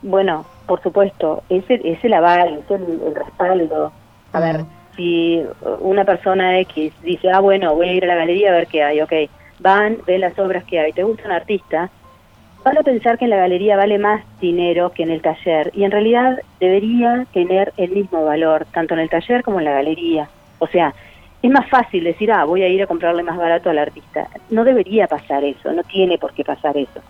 Bueno, 0.03 0.45
por 0.67 0.83
supuesto, 0.83 1.41
es 1.49 1.67
el, 1.67 1.83
es 1.83 2.05
el 2.05 2.13
aval, 2.13 2.59
es 2.59 2.69
el, 2.69 3.15
respaldo. 3.15 3.91
A 4.33 4.39
ver, 4.39 4.65
si 4.95 5.41
una 5.79 6.05
persona 6.05 6.59
X 6.59 6.93
dice, 7.01 7.31
ah, 7.31 7.39
bueno, 7.39 7.73
voy 7.73 7.89
a 7.89 7.93
ir 7.93 8.03
a 8.03 8.07
la 8.07 8.15
galería 8.15 8.49
a 8.49 8.53
ver 8.53 8.67
qué 8.67 8.83
hay, 8.83 9.01
ok, 9.01 9.13
van, 9.59 9.97
ven 10.05 10.21
las 10.21 10.37
obras 10.37 10.63
que 10.65 10.79
hay, 10.79 10.91
te 10.91 11.01
gusta 11.01 11.25
un 11.25 11.31
artista, 11.31 11.89
van 12.63 12.77
a 12.77 12.83
pensar 12.83 13.17
que 13.17 13.25
en 13.25 13.31
la 13.31 13.37
galería 13.37 13.75
vale 13.75 13.97
más 13.97 14.23
dinero 14.39 14.91
que 14.91 15.03
en 15.03 15.11
el 15.11 15.21
taller 15.21 15.71
y 15.73 15.83
en 15.83 15.91
realidad 15.91 16.39
debería 16.59 17.25
tener 17.33 17.73
el 17.77 17.91
mismo 17.91 18.23
valor, 18.23 18.65
tanto 18.73 18.93
en 18.93 19.01
el 19.01 19.09
taller 19.09 19.43
como 19.43 19.59
en 19.59 19.65
la 19.65 19.73
galería. 19.73 20.29
O 20.59 20.67
sea, 20.67 20.93
es 21.41 21.51
más 21.51 21.69
fácil 21.69 22.05
decir, 22.05 22.31
ah, 22.31 22.45
voy 22.45 22.63
a 22.63 22.69
ir 22.69 22.81
a 22.81 22.87
comprarle 22.87 23.21
más 23.21 23.37
barato 23.37 23.69
al 23.69 23.77
artista. 23.77 24.27
No 24.49 24.63
debería 24.63 25.07
pasar 25.07 25.43
eso, 25.43 25.73
no 25.73 25.83
tiene 25.83 26.17
por 26.17 26.33
qué 26.33 26.45
pasar 26.45 26.77
eso. 26.77 27.01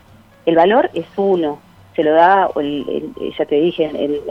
El 0.46 0.56
valor 0.56 0.90
es 0.94 1.06
uno, 1.16 1.60
se 1.96 2.04
lo 2.04 2.14
da, 2.14 2.50
el, 2.56 3.14
ya 3.38 3.46
te 3.46 3.56
dije, 3.56 3.86
el, 3.94 4.22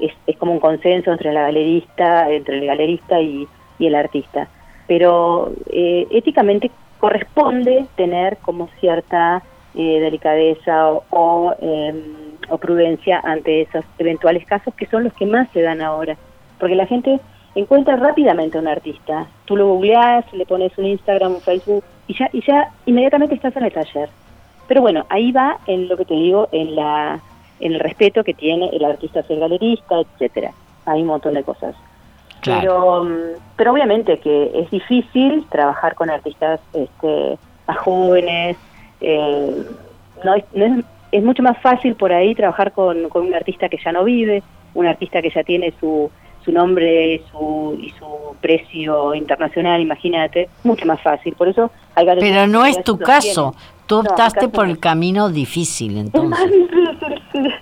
es, 0.00 0.12
es, 0.26 0.36
como 0.36 0.52
un 0.52 0.58
consenso 0.58 1.12
entre 1.12 1.32
la 1.32 1.42
galerista, 1.42 2.28
entre 2.30 2.58
el 2.58 2.66
galerista 2.66 3.20
y, 3.20 3.46
y 3.78 3.86
el 3.86 3.94
artista. 3.94 4.48
Pero 4.88 5.52
eh, 5.70 6.08
éticamente 6.10 6.72
corresponde 6.98 7.86
tener 7.96 8.38
como 8.38 8.68
cierta 8.80 9.42
eh, 9.74 10.00
delicadeza 10.00 10.90
em, 11.60 12.02
o, 12.48 12.58
prudencia 12.58 13.20
ante 13.24 13.62
esos 13.62 13.84
eventuales 13.98 14.46
casos 14.46 14.74
que 14.74 14.86
son 14.86 15.04
los 15.04 15.12
que 15.14 15.26
más 15.26 15.48
se 15.52 15.62
dan 15.62 15.82
ahora. 15.82 16.16
Porque 16.58 16.74
la 16.74 16.86
gente 16.86 17.20
encuentra 17.54 17.96
rápidamente 17.96 18.58
a 18.58 18.60
un 18.60 18.68
artista. 18.68 19.26
Tú 19.44 19.56
lo 19.56 19.68
googleás, 19.68 20.24
le 20.32 20.46
pones 20.46 20.76
un 20.78 20.86
Instagram, 20.86 21.34
un 21.34 21.40
Facebook 21.40 21.84
y 22.06 22.16
ya, 22.16 22.28
y 22.32 22.40
ya 22.46 22.70
inmediatamente 22.86 23.34
estás 23.34 23.56
en 23.56 23.64
el 23.64 23.72
taller. 23.72 24.08
Pero 24.66 24.80
bueno, 24.80 25.06
ahí 25.08 25.32
va 25.32 25.58
en 25.66 25.88
lo 25.88 25.96
que 25.96 26.04
te 26.04 26.14
digo, 26.14 26.48
en, 26.52 26.74
la, 26.74 27.20
en 27.60 27.72
el 27.72 27.80
respeto 27.80 28.24
que 28.24 28.34
tiene 28.34 28.68
el 28.68 28.84
artista 28.84 29.20
hacia 29.20 29.34
el 29.34 29.40
galerista, 29.40 29.96
etcétera. 30.00 30.52
Hay 30.86 31.02
un 31.02 31.08
montón 31.08 31.34
de 31.34 31.42
cosas. 31.42 31.74
Pero, 32.44 33.04
mm, 33.04 33.40
pero 33.56 33.72
obviamente 33.72 34.18
que 34.18 34.50
es 34.54 34.70
difícil 34.70 35.46
trabajar 35.48 35.94
con 35.94 36.10
artistas 36.10 36.60
este, 36.74 37.38
más 37.66 37.78
jóvenes, 37.78 38.56
eh, 39.04 39.66
no, 40.24 40.34
es, 41.12 41.22
mucho 41.22 41.42
más 41.42 41.58
fácil 41.58 41.94
por 41.94 42.12
ahí 42.12 42.34
trabajar 42.34 42.72
con, 42.72 43.06
un 43.12 43.34
artista 43.34 43.68
que 43.68 43.78
ya 43.84 43.92
no 43.92 44.02
vive, 44.04 44.42
un 44.72 44.86
artista 44.86 45.20
que 45.20 45.30
ya 45.30 45.44
tiene 45.44 45.72
su, 45.78 46.10
su 46.44 46.52
nombre 46.52 47.22
su, 47.30 47.78
y 47.80 47.90
su 47.90 48.36
precio 48.40 49.14
internacional, 49.14 49.80
imagínate, 49.80 50.48
mucho 50.64 50.86
más 50.86 51.00
fácil. 51.02 51.34
Por 51.34 51.48
eso 51.48 51.70
hay 51.94 52.06
Pero 52.18 52.46
no 52.46 52.64
es 52.64 52.82
tu 52.82 52.98
caso, 52.98 53.54
tú 53.86 53.98
optaste 53.98 54.48
por 54.48 54.66
el 54.66 54.78
camino 54.78 55.28
difícil, 55.28 55.98
entonces. 55.98 56.40
El 56.40 56.48
más 56.48 56.50
difícil, 56.50 57.54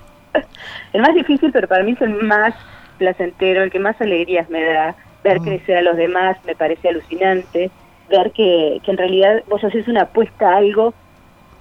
el 0.93 1.03
más 1.03 1.15
difícil, 1.15 1.53
pero 1.53 1.69
para 1.69 1.83
mí 1.83 1.93
es 1.93 2.01
el 2.01 2.15
más 2.23 2.55
placentero, 2.99 3.65
el 3.65 3.71
que 3.71 3.81
más 3.81 4.01
alegrías 4.01 4.49
me 4.49 4.63
da. 4.63 4.95
Ver 5.25 5.41
mm. 5.41 5.45
crecer 5.45 5.77
a 5.77 5.83
los 5.83 5.97
demás 5.97 6.37
me 6.45 6.55
parece 6.55 6.89
alucinante, 6.89 7.71
ver 8.09 8.33
que, 8.33 8.81
que 8.85 8.91
en 8.91 8.97
realidad 8.97 9.43
vos 9.49 9.63
haces 9.63 9.87
una 9.89 10.03
apuesta 10.03 10.51
a 10.51 10.57
algo 10.57 10.95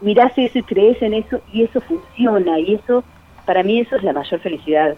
mirás 0.02 0.38
eso 0.38 0.60
y 0.60 0.64
crees 0.64 1.02
en 1.02 1.14
eso 1.14 1.42
y 1.54 1.64
eso 1.64 1.82
funciona 1.82 2.60
y 2.60 2.76
eso, 2.76 3.04
para 3.46 3.64
mí 3.64 3.80
eso 3.80 3.96
es 3.96 4.04
la 4.04 4.14
mayor 4.14 4.40
felicidad. 4.40 4.96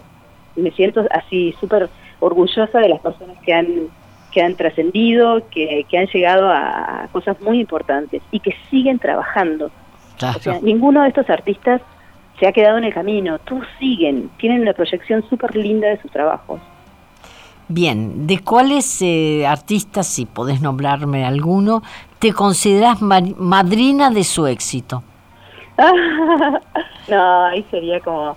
Y 0.56 0.60
me 0.60 0.70
siento 0.70 1.04
así 1.10 1.54
súper 1.60 1.88
orgullosa 2.20 2.78
de 2.78 2.88
las 2.88 3.00
personas 3.00 3.36
que 3.44 3.52
han 3.52 3.88
que 4.32 4.42
han 4.42 4.56
trascendido, 4.56 5.48
que, 5.48 5.86
que 5.88 5.96
han 5.96 6.08
llegado 6.08 6.50
a 6.50 7.08
cosas 7.12 7.40
muy 7.40 7.60
importantes 7.60 8.20
y 8.32 8.40
que 8.40 8.52
siguen 8.68 8.98
trabajando. 8.98 9.70
O 10.16 10.40
sea, 10.40 10.58
ninguno 10.60 11.02
de 11.02 11.08
estos 11.08 11.30
artistas 11.30 11.80
se 12.38 12.46
ha 12.48 12.52
quedado 12.52 12.78
en 12.78 12.84
el 12.84 12.92
camino, 12.92 13.38
tú 13.38 13.60
siguen, 13.78 14.30
tienen 14.38 14.62
una 14.62 14.72
proyección 14.72 15.24
súper 15.28 15.54
linda 15.54 15.88
de 15.88 16.00
sus 16.00 16.10
trabajos. 16.10 16.60
Bien, 17.68 18.26
¿de 18.26 18.40
cuáles 18.40 19.00
eh, 19.00 19.46
artistas, 19.46 20.06
si 20.06 20.26
podés 20.26 20.60
nombrarme 20.60 21.24
alguno, 21.24 21.82
te 22.24 22.32
consideras 22.32 23.02
madrina 23.02 24.08
de 24.08 24.24
su 24.24 24.46
éxito? 24.46 25.02
no, 27.08 27.44
ahí 27.44 27.62
sería 27.70 28.00
como 28.00 28.34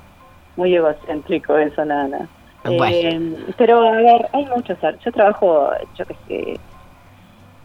muy 0.57 0.75
egocéntrico 0.75 1.57
eso, 1.57 1.85
nada. 1.85 2.27
Eh, 2.65 3.45
pero 3.55 3.87
a 3.87 3.91
ver, 3.93 4.27
hay 4.33 4.45
muchos, 4.47 4.77
yo 5.05 5.11
trabajo, 5.13 5.69
yo 5.97 6.05
qué 6.05 6.15
sé, 6.27 6.59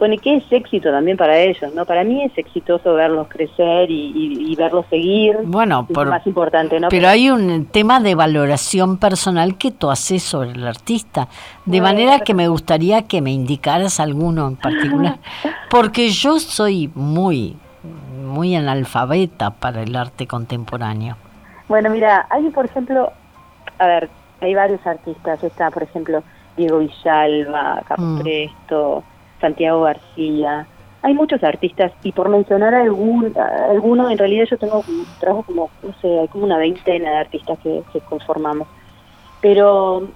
bueno, 0.02 0.16
y 0.16 0.18
qué 0.18 0.34
es 0.34 0.44
éxito 0.50 0.90
también 0.90 1.16
para 1.16 1.38
ellos, 1.38 1.72
¿no? 1.76 1.86
Para 1.86 2.02
mí 2.02 2.24
es 2.24 2.36
exitoso 2.36 2.94
verlos 2.94 3.28
crecer 3.28 3.88
y, 3.88 4.52
verlos 4.56 4.84
seguir. 4.90 5.36
Bueno, 5.44 5.86
por, 5.86 6.08
más 6.08 6.26
importante, 6.26 6.80
¿no? 6.80 6.88
Pero 6.88 7.06
hay 7.06 7.30
un 7.30 7.66
tema 7.66 8.00
de 8.00 8.16
valoración 8.16 8.96
personal 8.96 9.56
que 9.56 9.70
tú 9.70 9.92
haces 9.92 10.24
sobre 10.24 10.50
el 10.50 10.66
artista, 10.66 11.28
de 11.66 11.80
manera 11.80 12.18
que 12.18 12.34
me 12.34 12.48
gustaría 12.48 13.02
que 13.02 13.22
me 13.22 13.30
indicaras 13.30 14.00
alguno 14.00 14.48
en 14.48 14.56
particular, 14.56 15.18
porque 15.70 16.10
yo 16.10 16.40
soy 16.40 16.90
muy, 16.96 17.56
muy 18.24 18.56
analfabeta 18.56 19.50
para 19.50 19.82
el 19.82 19.94
arte 19.94 20.26
contemporáneo. 20.26 21.16
Bueno, 21.68 21.90
mira, 21.90 22.26
hay 22.28 22.50
por 22.50 22.64
ejemplo, 22.64 23.12
a 23.78 23.86
ver, 23.86 24.10
hay 24.40 24.52
varios 24.52 24.84
artistas, 24.84 25.44
está 25.44 25.70
por 25.70 25.84
ejemplo 25.84 26.24
Diego 26.56 26.80
Villalba, 26.80 27.82
Carlos 27.86 28.24
mm. 28.24 29.11
Santiago 29.42 29.82
García. 29.82 30.66
Hay 31.02 31.14
muchos 31.14 31.42
artistas 31.42 31.92
y 32.04 32.12
por 32.12 32.28
mencionar 32.28 32.74
algún, 32.74 33.34
en 33.36 34.18
realidad 34.18 34.46
yo 34.48 34.56
tengo 34.56 34.84
trabajo 35.18 35.42
como, 35.42 35.70
no 35.82 35.92
sé, 36.00 36.20
hay 36.20 36.28
como 36.28 36.44
una 36.44 36.58
veintena 36.58 37.10
de 37.10 37.16
artistas 37.16 37.58
que, 37.58 37.82
conformamos. 38.08 38.68
Pero, 39.40 40.08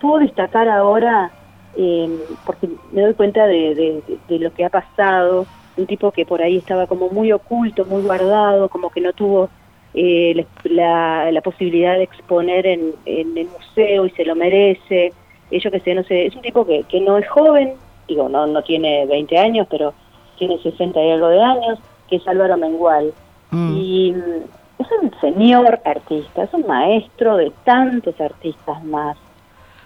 puedo 0.00 0.18
destacar 0.20 0.70
ahora, 0.70 1.30
eh, 1.76 2.08
porque 2.46 2.70
me 2.92 3.02
doy 3.02 3.12
cuenta 3.12 3.46
de, 3.46 4.02
lo 4.30 4.54
que 4.54 4.64
ha 4.64 4.70
pasado, 4.70 5.46
un 5.76 5.86
tipo 5.86 6.10
que 6.12 6.24
por 6.24 6.40
ahí 6.40 6.56
estaba 6.56 6.86
como 6.86 7.10
muy 7.10 7.30
oculto, 7.30 7.84
muy 7.84 8.02
guardado, 8.02 8.70
como 8.70 8.88
que 8.88 9.02
no 9.02 9.12
tuvo 9.12 9.50
eh, 9.92 10.46
la, 10.64 11.40
posibilidad 11.44 11.98
de 11.98 12.04
exponer 12.04 12.66
en, 12.66 12.94
el 13.04 13.48
museo 13.48 14.06
y 14.06 14.10
se 14.12 14.24
lo 14.24 14.34
merece. 14.34 15.12
Yo 15.50 15.70
que 15.70 15.80
sé, 15.80 15.94
no 15.94 16.04
sé, 16.04 16.24
es 16.24 16.34
un 16.34 16.40
tipo 16.40 16.66
que 16.66 17.00
no 17.02 17.18
es 17.18 17.28
joven, 17.28 17.74
digo, 18.08 18.28
no, 18.28 18.46
no 18.46 18.62
tiene 18.62 19.06
20 19.06 19.38
años, 19.38 19.66
pero 19.70 19.94
tiene 20.38 20.58
60 20.58 21.02
y 21.02 21.10
algo 21.10 21.28
de 21.28 21.42
años, 21.42 21.78
que 22.08 22.16
es 22.16 22.28
Álvaro 22.28 22.56
Mengual. 22.56 23.12
Mm. 23.50 23.76
Y 23.76 24.12
mm, 24.12 24.82
es 24.82 24.88
un 25.02 25.20
señor 25.20 25.80
artista, 25.84 26.44
es 26.44 26.54
un 26.54 26.66
maestro 26.66 27.36
de 27.36 27.52
tantos 27.64 28.20
artistas 28.20 28.82
más. 28.84 29.16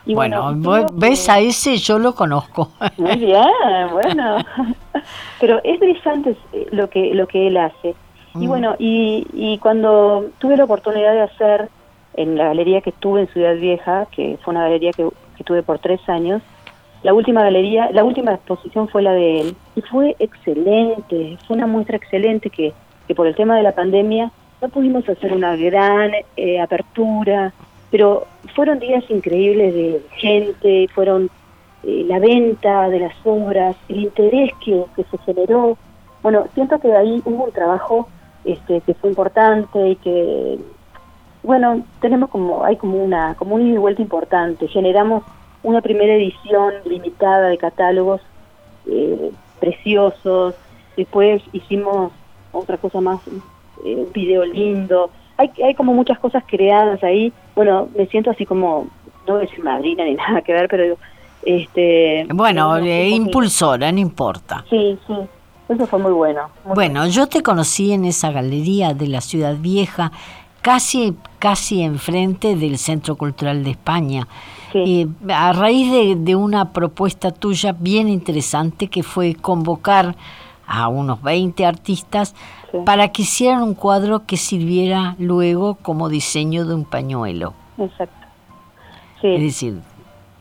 Y 0.07 0.15
bueno, 0.15 0.55
ves 0.95 1.29
a 1.29 1.39
ese, 1.39 1.77
yo 1.77 1.99
lo 1.99 2.15
conozco. 2.15 2.71
Muy 2.97 3.17
bien, 3.17 3.91
bueno. 3.93 4.39
Pero 5.41 5.61
es 5.65 5.79
brillante 5.79 6.35
eh, 6.53 6.67
lo 6.71 6.89
que, 6.89 7.15
lo 7.15 7.27
que 7.27 7.49
él 7.49 7.59
hace. 7.59 7.95
Y 8.35 8.47
mm. 8.47 8.49
bueno, 8.49 8.77
y, 8.79 9.27
y 9.35 9.59
cuando 9.59 10.31
tuve 10.39 10.57
la 10.57 10.65
oportunidad 10.65 11.13
de 11.13 11.23
hacer 11.23 11.69
en 12.15 12.37
la 12.37 12.47
galería 12.47 12.81
que 12.81 12.93
tuve 12.93 13.21
en 13.23 13.29
Ciudad 13.29 13.55
Vieja, 13.57 14.07
que 14.11 14.39
fue 14.43 14.53
una 14.53 14.65
galería 14.65 14.93
que, 14.93 15.09
que 15.37 15.45
tuve 15.45 15.63
por 15.63 15.79
tres 15.79 16.01
años, 16.09 16.43
la 17.09 17.15
última 17.15 17.43
galería, 17.43 17.91
la 17.91 18.05
última 18.05 18.35
exposición 18.35 18.87
fue 18.87 19.01
la 19.01 19.13
de 19.13 19.41
él 19.41 19.57
y 19.75 19.81
fue 19.81 20.15
excelente, 20.19 21.39
fue 21.47 21.57
una 21.57 21.67
muestra 21.67 21.97
excelente 21.97 22.51
que, 22.51 22.75
que 23.07 23.15
por 23.15 23.27
el 23.27 23.35
tema 23.35 23.57
de 23.57 23.63
la 23.63 23.73
pandemia 23.73 24.31
no 24.61 24.69
pudimos 24.69 25.09
hacer 25.09 25.33
una 25.33 25.57
gran 25.57 26.11
eh, 26.37 26.61
apertura, 26.61 27.55
pero 27.91 28.27
fueron 28.55 28.79
días 28.79 29.05
increíbles 29.09 29.73
de 29.73 30.03
gente, 30.19 30.87
fueron 30.95 31.31
eh, 31.83 32.05
la 32.07 32.19
venta 32.19 32.91
de 32.91 33.01
las 33.01 33.15
obras, 33.25 33.75
el 33.89 34.01
interés 34.03 34.53
que, 34.63 34.85
se 35.11 35.19
generó. 35.25 35.79
Bueno, 36.23 36.45
siento 36.53 36.79
que 36.79 36.93
ahí 36.93 37.23
hubo 37.25 37.45
un 37.45 37.53
trabajo 37.53 38.07
este, 38.45 38.83
que 38.83 38.93
fue 38.93 39.09
importante 39.09 39.89
y 39.89 39.97
que, 39.97 40.59
bueno, 41.43 41.87
tenemos 42.03 42.29
como, 42.29 42.67
hay 42.67 42.77
como 42.77 43.03
una, 43.03 43.35
como 43.37 43.55
un 43.55 43.67
y 43.67 43.79
vuelta 43.79 44.03
importante, 44.03 44.69
generamos 44.69 45.23
una 45.63 45.81
primera 45.81 46.15
edición 46.15 46.75
limitada 46.85 47.49
de 47.49 47.59
catálogos 47.59 48.21
eh, 48.87 49.31
preciosos, 49.61 50.55
después 50.97 51.43
hicimos 51.53 52.13
otra 52.53 52.77
cosa 52.77 53.01
más, 53.01 53.21
eh, 53.85 53.95
un 53.97 54.13
video 54.13 54.45
lindo, 54.45 55.11
hay, 55.37 55.51
hay 55.65 55.75
como 55.75 55.95
muchas 55.95 56.19
cosas 56.19 56.43
creadas 56.47 57.03
ahí, 57.03 57.33
bueno, 57.55 57.89
me 57.97 58.07
siento 58.07 58.31
así 58.31 58.47
como, 58.47 58.89
no 59.27 59.35
voy 59.35 59.43
a 59.43 59.47
decir 59.47 59.63
madrina 59.63 60.05
ni 60.05 60.15
nada 60.17 60.43
que 60.43 60.53
ver, 60.53 60.69
pero 60.69 60.97
este... 61.43 62.27
Bueno, 62.33 62.77
eh, 62.79 63.09
impulsora, 63.09 63.91
no 63.93 63.99
importa. 63.99 64.65
Sí, 64.69 64.99
sí, 65.07 65.15
eso 65.69 65.87
fue 65.87 65.99
muy 65.99 66.13
bueno. 66.13 66.49
bueno, 66.65 67.07
yo 67.07 67.27
te 67.27 67.43
conocí 67.43 67.93
en 67.93 68.05
esa 68.05 68.33
galería 68.33 68.95
de 68.95 69.07
la 69.07 69.21
Ciudad 69.21 69.57
Vieja, 69.57 70.13
casi, 70.63 71.17
casi 71.39 71.83
enfrente 71.83 72.57
del 72.57 72.79
Centro 72.79 73.17
Cultural 73.17 73.65
de 73.65 73.71
España. 73.71 74.29
Y 74.75 75.09
a 75.31 75.53
raíz 75.55 75.91
de, 76.19 76.37
una 76.37 76.73
propuesta 76.73 77.31
tuya 77.31 77.75
bien 77.79 78.09
interesante 78.09 78.89
que 78.89 79.03
fue 79.03 79.35
convocar 79.35 80.15
a 80.67 80.89
unos 80.89 81.23
20 81.23 81.65
artistas 81.65 82.35
para 82.85 83.09
que 83.09 83.23
hicieran 83.23 83.63
un 83.63 83.75
cuadro 83.75 84.27
que 84.27 84.37
sirviera 84.37 85.17
luego 85.19 85.77
como 85.77 86.11
diseño 86.11 86.67
de 86.67 86.75
un 86.75 86.85
pañuelo. 86.85 87.55
Exacto. 87.79 88.27
Es 89.23 89.41
decir, 89.41 89.81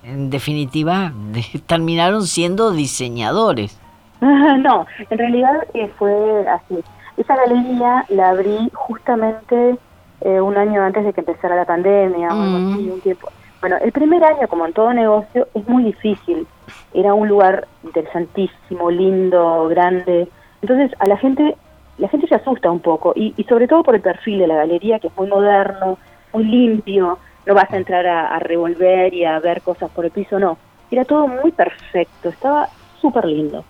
en 0.03 0.29
definitiva, 0.29 1.13
terminaron 1.65 2.27
siendo 2.27 2.71
diseñadores. 2.71 3.79
no, 4.21 4.86
en 5.09 5.17
realidad 5.17 5.67
eh, 5.74 5.89
fue 5.97 6.45
así. 6.50 6.83
Esa 7.15 7.36
galería 7.36 8.05
la 8.09 8.29
abrí 8.29 8.69
justamente 8.74 9.77
eh, 10.21 10.41
un 10.41 10.57
año 10.57 10.81
antes 10.81 11.05
de 11.05 11.13
que 11.13 11.21
empezara 11.21 11.55
la 11.55 11.65
pandemia, 11.65 12.29
mm. 12.29 12.91
un 12.91 13.01
tiempo. 13.01 13.29
Bueno, 13.59 13.77
el 13.81 13.91
primer 13.91 14.24
año, 14.24 14.47
como 14.47 14.65
en 14.65 14.74
todo 14.74 14.93
negocio, 14.93 15.47
es 15.53 15.67
muy 15.67 15.83
difícil. 15.83 16.45
Era 16.93 17.13
un 17.13 17.27
lugar 17.27 17.67
interesantísimo, 17.83 18.91
lindo, 18.91 19.67
grande. 19.69 20.27
Entonces, 20.62 20.91
a 21.00 21.07
la 21.07 21.17
gente, 21.17 21.55
la 21.97 22.07
gente 22.07 22.27
se 22.27 22.36
asusta 22.36 22.69
un 22.69 22.79
poco, 22.79 23.13
y, 23.15 23.33
sobre 23.50 23.67
todo 23.67 23.83
por 23.83 23.95
el 23.95 24.01
perfil 24.01 24.39
de 24.39 24.47
la 24.47 24.57
galería, 24.57 25.00
que 25.00 25.07
es 25.07 25.17
muy 25.17 25.27
moderno, 25.27 25.97
muy 26.33 26.43
limpio. 26.43 27.17
No 27.45 27.53
vas 27.55 27.71
a 27.71 27.77
entrar 27.77 28.05
a, 28.05 28.38
revolver 28.39 29.13
y 29.13 29.25
a 29.25 29.39
ver 29.39 29.62
cosas 29.62 29.89
por 29.91 30.05
el 30.05 30.12
piso, 30.12 30.38
no. 30.38 30.57
Era 30.91 31.05
todo 31.05 31.27
muy 31.27 31.51
perfecto, 31.51 32.29
estaba 32.29 32.69
súper 33.01 33.25
lindo. 33.25 33.63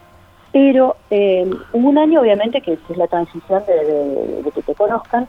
Pero 0.52 0.96
eh, 1.10 1.50
hubo 1.72 1.90
un 1.90 1.98
año, 1.98 2.22
obviamente, 2.22 2.62
que 2.62 2.74
es 2.74 2.98
la 2.98 3.08
transición 3.08 3.64
de, 3.68 4.52
que 4.52 4.62
te 4.62 4.76
conozcan. 4.76 5.28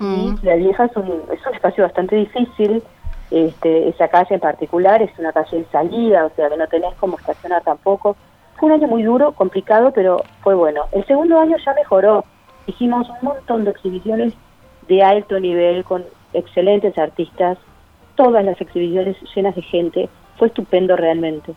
Mm. 0.00 0.34
Y 0.42 0.46
la 0.46 0.56
vieja 0.56 0.86
es 0.86 0.96
un, 0.96 1.22
es 1.32 1.46
un 1.46 1.54
espacio 1.54 1.84
bastante 1.84 2.16
difícil 2.16 2.82
este, 3.30 3.88
esa 3.88 4.08
calle 4.08 4.34
en 4.34 4.40
particular 4.40 5.00
es 5.02 5.16
una 5.18 5.32
calle 5.32 5.58
de 5.58 5.64
salida, 5.66 6.26
o 6.26 6.30
sea 6.34 6.48
que 6.48 6.56
no 6.56 6.66
tenés 6.66 6.94
como 6.96 7.16
estacionar 7.16 7.62
tampoco. 7.62 8.16
Fue 8.56 8.68
un 8.68 8.74
año 8.74 8.88
muy 8.88 9.02
duro, 9.02 9.32
complicado, 9.32 9.92
pero 9.92 10.22
fue 10.42 10.54
bueno. 10.54 10.82
El 10.92 11.06
segundo 11.06 11.38
año 11.38 11.56
ya 11.64 11.72
mejoró. 11.74 12.24
Hicimos 12.66 13.08
un 13.08 13.28
montón 13.28 13.64
de 13.64 13.70
exhibiciones 13.70 14.34
de 14.88 15.02
alto 15.02 15.38
nivel 15.38 15.84
con 15.84 16.04
excelentes 16.32 16.98
artistas, 16.98 17.56
todas 18.16 18.44
las 18.44 18.60
exhibiciones 18.60 19.16
llenas 19.34 19.54
de 19.54 19.62
gente. 19.62 20.08
Fue 20.36 20.48
estupendo 20.48 20.96
realmente. 20.96 21.54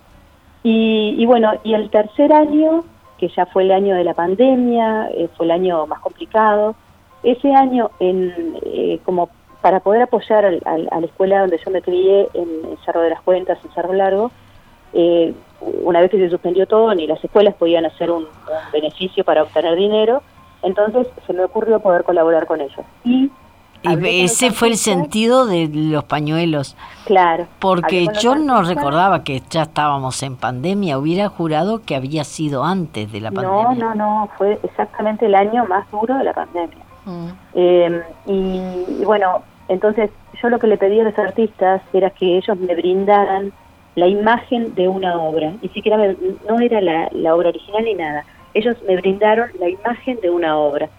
Y, 0.65 1.25
bueno, 1.25 1.51
y 1.63 1.73
el 1.73 1.89
tercer 1.89 2.31
año, 2.31 2.85
que 3.17 3.27
ya 3.27 3.45
fue 3.47 3.63
el 3.63 3.71
año 3.71 3.95
de 3.95 4.05
la 4.05 4.13
pandemia, 4.13 5.09
eh, 5.09 5.27
fue 5.35 5.45
el 5.45 5.51
año 5.51 5.85
más 5.87 5.99
complicado, 5.99 6.75
ese 7.23 7.53
año 7.53 7.91
en, 7.99 8.57
eh, 8.65 8.99
como 9.05 9.29
para 9.61 9.79
poder 9.79 10.01
apoyar 10.01 10.45
a 10.45 10.77
la 10.77 11.05
escuela 11.05 11.39
donde 11.39 11.57
yo 11.63 11.71
me 11.71 11.81
crié, 11.81 12.27
en 12.33 12.77
Cerro 12.83 13.01
de 13.01 13.11
las 13.11 13.21
Cuentas, 13.21 13.57
en 13.63 13.71
Cerro 13.71 13.93
Largo, 13.93 14.29
eh, 14.93 15.33
una 15.81 16.01
vez 16.01 16.11
que 16.11 16.17
se 16.17 16.29
suspendió 16.29 16.67
todo, 16.67 16.93
ni 16.93 17.07
las 17.07 17.23
escuelas 17.23 17.55
podían 17.55 17.85
hacer 17.85 18.11
un, 18.11 18.27
beneficio 18.71 19.23
para 19.23 19.43
obtener 19.43 19.75
dinero, 19.75 20.21
entonces 20.61 21.07
se 21.25 21.33
me 21.33 21.43
ocurrió 21.43 21.79
poder 21.79 22.03
colaborar 22.03 22.45
con 22.45 22.61
ellos. 22.61 22.85
Y 23.03 23.31
ese 24.23 24.51
fue 24.51 24.69
el 24.69 24.77
sentido 24.77 25.45
de 25.45 25.69
los 25.73 26.05
pañuelos. 26.05 26.77
Claro. 27.05 27.47
Porque 27.59 28.07
yo 28.21 28.35
no 28.35 28.63
recordaba 28.63 29.23
que 29.23 29.41
ya 29.49 29.63
estábamos 29.63 30.23
en 30.23 30.37
pandemia, 30.37 30.97
hubiera 30.97 31.27
jurado 31.27 31.81
que 31.81 31.95
había 31.95 32.23
sido 32.23 32.63
antes 32.63 33.11
de 33.11 33.21
la 33.21 33.31
pandemia. 33.31 33.75
No, 33.75 33.75
no, 33.75 33.95
no, 33.95 34.29
fue 34.37 34.59
exactamente 34.63 35.25
el 35.25 35.35
año 35.35 35.65
más 35.65 35.89
duro 35.91 36.17
de 36.17 36.23
la 36.23 36.33
pandemia. 36.33 36.82
Em, 37.53 38.01
y, 38.25 39.03
bueno, 39.03 39.43
entonces 39.67 40.09
yo 40.41 40.49
lo 40.49 40.59
que 40.59 40.67
le 40.67 40.77
pedí 40.77 40.99
a 40.99 41.03
los 41.03 41.17
artistas 41.17 41.81
era 41.93 42.09
que 42.09 42.37
ellos 42.37 42.57
me 42.57 42.75
brindaran 42.75 43.51
la 43.95 44.07
imagen 44.07 44.73
de 44.75 44.87
una 44.87 45.19
obra, 45.19 45.53
ni 45.61 45.69
siquiera 45.69 45.97
no 46.49 46.59
era 46.59 46.81
la, 46.81 47.09
la 47.11 47.35
obra 47.35 47.49
original 47.49 47.83
ni 47.83 47.93
nada, 47.93 48.25
ellos 48.53 48.75
me 48.87 48.95
brindaron 48.95 49.49
la 49.59 49.69
imagen 49.69 50.19
de 50.21 50.29
una 50.29 50.57
obra 50.57 50.89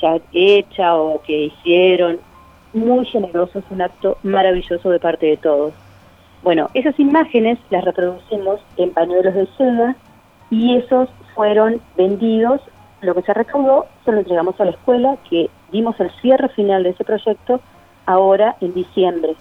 ya 0.00 0.18
hecha 0.32 0.96
o 0.96 1.20
que 1.22 1.46
hicieron, 1.46 2.18
muy 2.72 3.06
generoso, 3.06 3.58
es 3.58 3.64
un 3.70 3.82
acto 3.82 4.18
maravilloso 4.22 4.90
de 4.90 5.00
parte 5.00 5.26
de 5.26 5.36
todos. 5.36 5.72
Bueno, 6.42 6.68
esas 6.74 6.98
imágenes 7.00 7.58
las 7.70 7.84
reproducimos 7.84 8.60
en 8.76 8.92
pañuelos 8.92 9.34
de 9.34 9.46
seda 9.56 9.96
y 10.50 10.76
esos 10.76 11.08
fueron 11.34 11.80
vendidos, 11.96 12.60
lo 13.00 13.14
que 13.14 13.22
se 13.22 13.34
recaudó 13.34 13.86
se 14.04 14.12
lo 14.12 14.18
entregamos 14.18 14.58
a 14.60 14.64
la 14.64 14.70
escuela, 14.72 15.16
que 15.28 15.50
dimos 15.72 15.98
el 16.00 16.10
cierre 16.22 16.48
final 16.50 16.82
de 16.82 16.90
ese 16.90 17.04
proyecto 17.04 17.60
ahora 18.06 18.56
en 18.60 18.74
diciembre. 18.74 19.36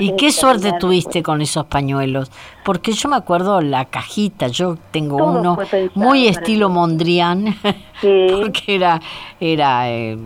¿Y 0.00 0.16
qué 0.16 0.30
suerte 0.32 0.72
tuviste 0.78 1.22
con 1.22 1.40
esos 1.40 1.64
pañuelos? 1.64 2.30
Porque 2.64 2.92
yo 2.92 3.08
me 3.08 3.16
acuerdo 3.16 3.60
la 3.62 3.86
cajita, 3.86 4.48
yo 4.48 4.76
tengo 4.90 5.16
uno 5.16 5.56
muy 5.94 6.28
estilo 6.28 6.68
Mondrian, 6.68 7.54
porque 8.02 8.74
era, 8.74 9.00
era 9.40 9.90
eh, 9.90 10.18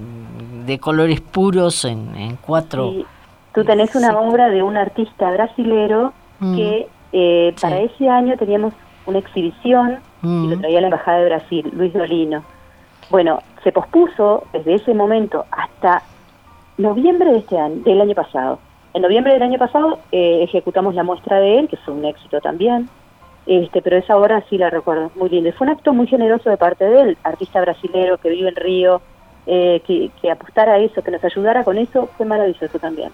de 0.66 0.78
colores 0.80 1.20
puros 1.20 1.84
en, 1.84 2.36
cuatro. 2.40 2.92
Tú 3.54 3.64
tenés 3.64 3.94
una 3.94 4.18
obra 4.18 4.48
de 4.48 4.62
un 4.62 4.76
artista 4.76 5.30
brasilero 5.30 6.12
mm. 6.40 6.56
que 6.56 6.88
eh, 7.12 7.54
para 7.60 7.80
ese 7.80 8.08
año 8.08 8.36
teníamos 8.36 8.74
una 9.06 9.18
exhibición 9.18 10.00
y 10.22 10.48
lo 10.48 10.56
mm. 10.56 10.60
traía 10.60 10.80
la 10.80 10.86
Embajada 10.88 11.18
de 11.18 11.24
Brasil, 11.26 11.72
Luis 11.76 11.92
Dolino. 11.92 12.42
Bueno, 13.12 13.40
se 13.62 13.72
pospuso 13.72 14.44
desde 14.54 14.76
ese 14.76 14.94
momento 14.94 15.44
hasta 15.50 16.02
noviembre 16.78 17.30
de 17.30 17.38
este 17.40 17.58
año, 17.58 17.82
del 17.84 18.00
año 18.00 18.14
pasado. 18.14 18.58
En 18.94 19.02
noviembre 19.02 19.34
del 19.34 19.42
año 19.42 19.58
pasado 19.58 19.98
eh, 20.12 20.40
ejecutamos 20.44 20.94
la 20.94 21.02
muestra 21.02 21.38
de 21.38 21.58
él, 21.58 21.68
que 21.68 21.76
fue 21.76 21.92
un 21.92 22.06
éxito 22.06 22.40
también, 22.40 22.88
este, 23.44 23.82
pero 23.82 23.98
esa 23.98 24.16
obra 24.16 24.42
sí 24.48 24.56
la 24.56 24.70
recuerdo 24.70 25.10
muy 25.14 25.28
linda. 25.28 25.52
Fue 25.52 25.66
un 25.66 25.74
acto 25.74 25.92
muy 25.92 26.06
generoso 26.06 26.48
de 26.48 26.56
parte 26.56 26.86
de 26.86 27.02
él, 27.02 27.18
artista 27.22 27.60
brasilero 27.60 28.16
que 28.16 28.30
vive 28.30 28.48
en 28.48 28.56
Río, 28.56 29.02
eh, 29.44 29.82
que, 29.86 30.10
que 30.22 30.30
apostara 30.30 30.72
a 30.72 30.78
eso, 30.78 31.02
que 31.02 31.10
nos 31.10 31.22
ayudara 31.22 31.64
con 31.64 31.76
eso, 31.76 32.08
fue 32.16 32.24
maravilloso 32.24 32.78
también. 32.78 33.10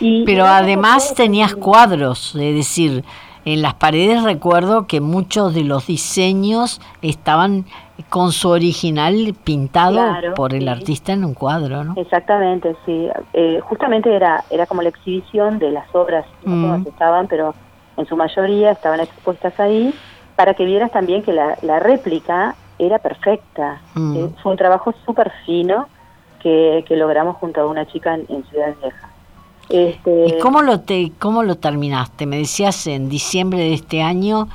Y, 0.00 0.24
pero 0.24 0.46
además 0.46 1.12
tenías 1.14 1.54
cuadros, 1.54 2.34
es 2.34 2.54
decir, 2.54 3.04
en 3.44 3.60
las 3.60 3.74
paredes 3.74 4.22
recuerdo 4.22 4.86
que 4.86 5.02
muchos 5.02 5.52
de 5.52 5.64
los 5.64 5.86
diseños 5.86 6.80
estaban 7.02 7.66
con 8.08 8.32
su 8.32 8.48
original 8.48 9.34
pintado 9.44 10.02
por 10.34 10.52
el 10.52 10.68
artista 10.68 11.12
en 11.12 11.24
un 11.24 11.34
cuadro, 11.34 11.84
¿no? 11.84 11.94
Exactamente, 11.96 12.74
sí. 12.84 13.08
Eh, 13.32 13.60
justamente 13.62 14.14
era 14.14 14.44
era 14.50 14.66
como 14.66 14.82
la 14.82 14.88
exhibición 14.88 15.58
de 15.58 15.70
las 15.70 15.92
obras, 15.94 16.26
no 16.44 16.78
mm. 16.78 16.88
estaban, 16.88 17.28
pero 17.28 17.54
en 17.96 18.06
su 18.06 18.16
mayoría 18.16 18.72
estaban 18.72 19.00
expuestas 19.00 19.58
ahí, 19.60 19.94
para 20.36 20.54
que 20.54 20.64
vieras 20.64 20.90
también 20.90 21.22
que 21.22 21.32
la, 21.32 21.56
la 21.62 21.78
réplica 21.78 22.56
era 22.78 22.98
perfecta. 22.98 23.80
Mm. 23.94 24.16
Eh, 24.16 24.30
fue 24.42 24.52
un 24.52 24.58
trabajo 24.58 24.92
súper 25.06 25.30
fino 25.46 25.86
que, 26.40 26.84
que, 26.86 26.96
logramos 26.96 27.36
junto 27.36 27.60
a 27.60 27.66
una 27.66 27.86
chica 27.86 28.14
en, 28.14 28.44
Ciudad 28.50 28.74
Vieja. 28.80 29.10
Este, 29.70 30.26
¿Y 30.26 30.38
cómo 30.40 30.60
lo, 30.60 30.80
te, 30.80 31.12
cómo 31.18 31.42
lo 31.42 31.54
terminaste? 31.56 32.26
Me 32.26 32.36
decías 32.36 32.86
en 32.86 33.08
diciembre 33.08 33.60
de 33.60 33.74
este 33.74 34.02
año 34.02 34.48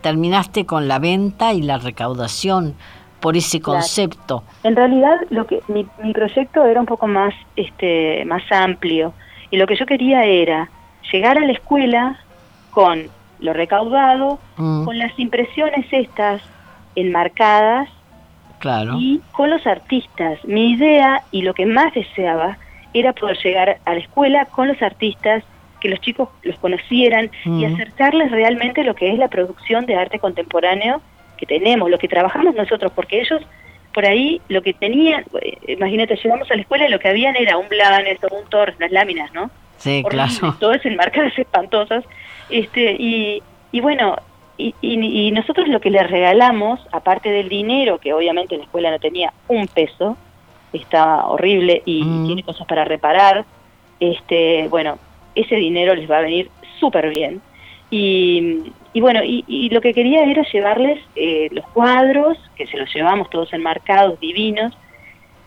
terminaste 0.00 0.66
con 0.66 0.88
la 0.88 0.98
venta 0.98 1.52
y 1.52 1.62
la 1.62 1.78
recaudación 1.78 2.74
por 3.20 3.36
ese 3.36 3.60
concepto. 3.60 4.42
En 4.64 4.74
realidad, 4.74 5.14
lo 5.30 5.46
que 5.46 5.60
mi, 5.68 5.86
mi, 6.02 6.12
proyecto 6.12 6.64
era 6.64 6.80
un 6.80 6.86
poco 6.86 7.06
más, 7.06 7.32
este, 7.54 8.24
más 8.24 8.42
amplio 8.50 9.14
y 9.50 9.58
lo 9.58 9.66
que 9.66 9.76
yo 9.76 9.86
quería 9.86 10.24
era 10.24 10.68
llegar 11.12 11.38
a 11.38 11.46
la 11.46 11.52
escuela 11.52 12.18
con 12.70 13.08
lo 13.38 13.52
recaudado, 13.52 14.38
mm. 14.56 14.84
con 14.84 14.98
las 14.98 15.16
impresiones 15.18 15.86
estas 15.92 16.42
enmarcadas 16.94 17.88
claro. 18.58 18.96
y 18.98 19.20
con 19.32 19.50
los 19.50 19.66
artistas. 19.66 20.44
Mi 20.44 20.72
idea 20.72 21.22
y 21.30 21.42
lo 21.42 21.54
que 21.54 21.66
más 21.66 21.92
deseaba 21.94 22.58
era 22.94 23.12
poder 23.12 23.38
llegar 23.42 23.78
a 23.84 23.94
la 23.94 24.00
escuela 24.00 24.46
con 24.46 24.68
los 24.68 24.80
artistas 24.82 25.44
que 25.82 25.88
los 25.88 26.00
chicos 26.00 26.28
los 26.44 26.56
conocieran 26.58 27.30
y 27.44 27.64
acercarles 27.64 28.30
realmente 28.30 28.84
lo 28.84 28.94
que 28.94 29.10
es 29.10 29.18
la 29.18 29.26
producción 29.26 29.84
de 29.84 29.96
arte 29.96 30.20
contemporáneo 30.20 31.02
que 31.36 31.44
tenemos, 31.44 31.90
lo 31.90 31.98
que 31.98 32.06
trabajamos 32.06 32.54
nosotros, 32.54 32.92
porque 32.94 33.20
ellos 33.20 33.42
por 33.92 34.06
ahí 34.06 34.40
lo 34.48 34.62
que 34.62 34.72
tenían, 34.72 35.24
eh, 35.42 35.58
imagínate, 35.68 36.16
llegamos 36.16 36.50
a 36.50 36.54
la 36.54 36.62
escuela 36.62 36.86
y 36.86 36.90
lo 36.90 37.00
que 37.00 37.08
habían 37.08 37.36
era 37.36 37.58
un 37.58 37.68
blanes 37.68 38.18
o 38.22 38.34
un 38.34 38.48
torres, 38.48 38.76
las 38.78 38.92
láminas, 38.92 39.34
¿no? 39.34 39.50
Sí, 39.76 40.04
claro. 40.08 40.54
Todas 40.60 40.86
enmarcadas 40.86 41.36
espantosas. 41.38 42.04
Este, 42.48 42.92
y, 42.98 43.42
y 43.72 43.80
bueno, 43.80 44.16
y, 44.56 44.74
y, 44.80 45.30
nosotros 45.32 45.66
lo 45.68 45.80
que 45.80 45.90
les 45.90 46.08
regalamos, 46.08 46.80
aparte 46.92 47.30
del 47.30 47.48
dinero, 47.48 47.98
que 47.98 48.12
obviamente 48.12 48.56
la 48.56 48.62
escuela 48.62 48.90
no 48.90 49.00
tenía 49.00 49.32
un 49.48 49.66
peso, 49.66 50.16
estaba 50.72 51.26
horrible 51.26 51.82
y 51.84 52.02
tiene 52.26 52.44
cosas 52.44 52.66
para 52.66 52.84
reparar, 52.84 53.44
este, 53.98 54.68
bueno, 54.68 54.98
ese 55.34 55.56
dinero 55.56 55.94
les 55.94 56.10
va 56.10 56.18
a 56.18 56.22
venir 56.22 56.50
súper 56.78 57.08
bien. 57.10 57.40
Y, 57.90 58.72
y 58.94 59.00
bueno, 59.00 59.20
y, 59.24 59.70
lo 59.70 59.80
que 59.80 59.94
quería 59.94 60.24
era 60.24 60.42
llevarles 60.42 60.98
eh, 61.16 61.48
los 61.52 61.66
cuadros, 61.68 62.38
que 62.56 62.66
se 62.66 62.76
los 62.76 62.92
llevamos 62.94 63.30
todos 63.30 63.52
enmarcados, 63.52 64.20
divinos. 64.20 64.76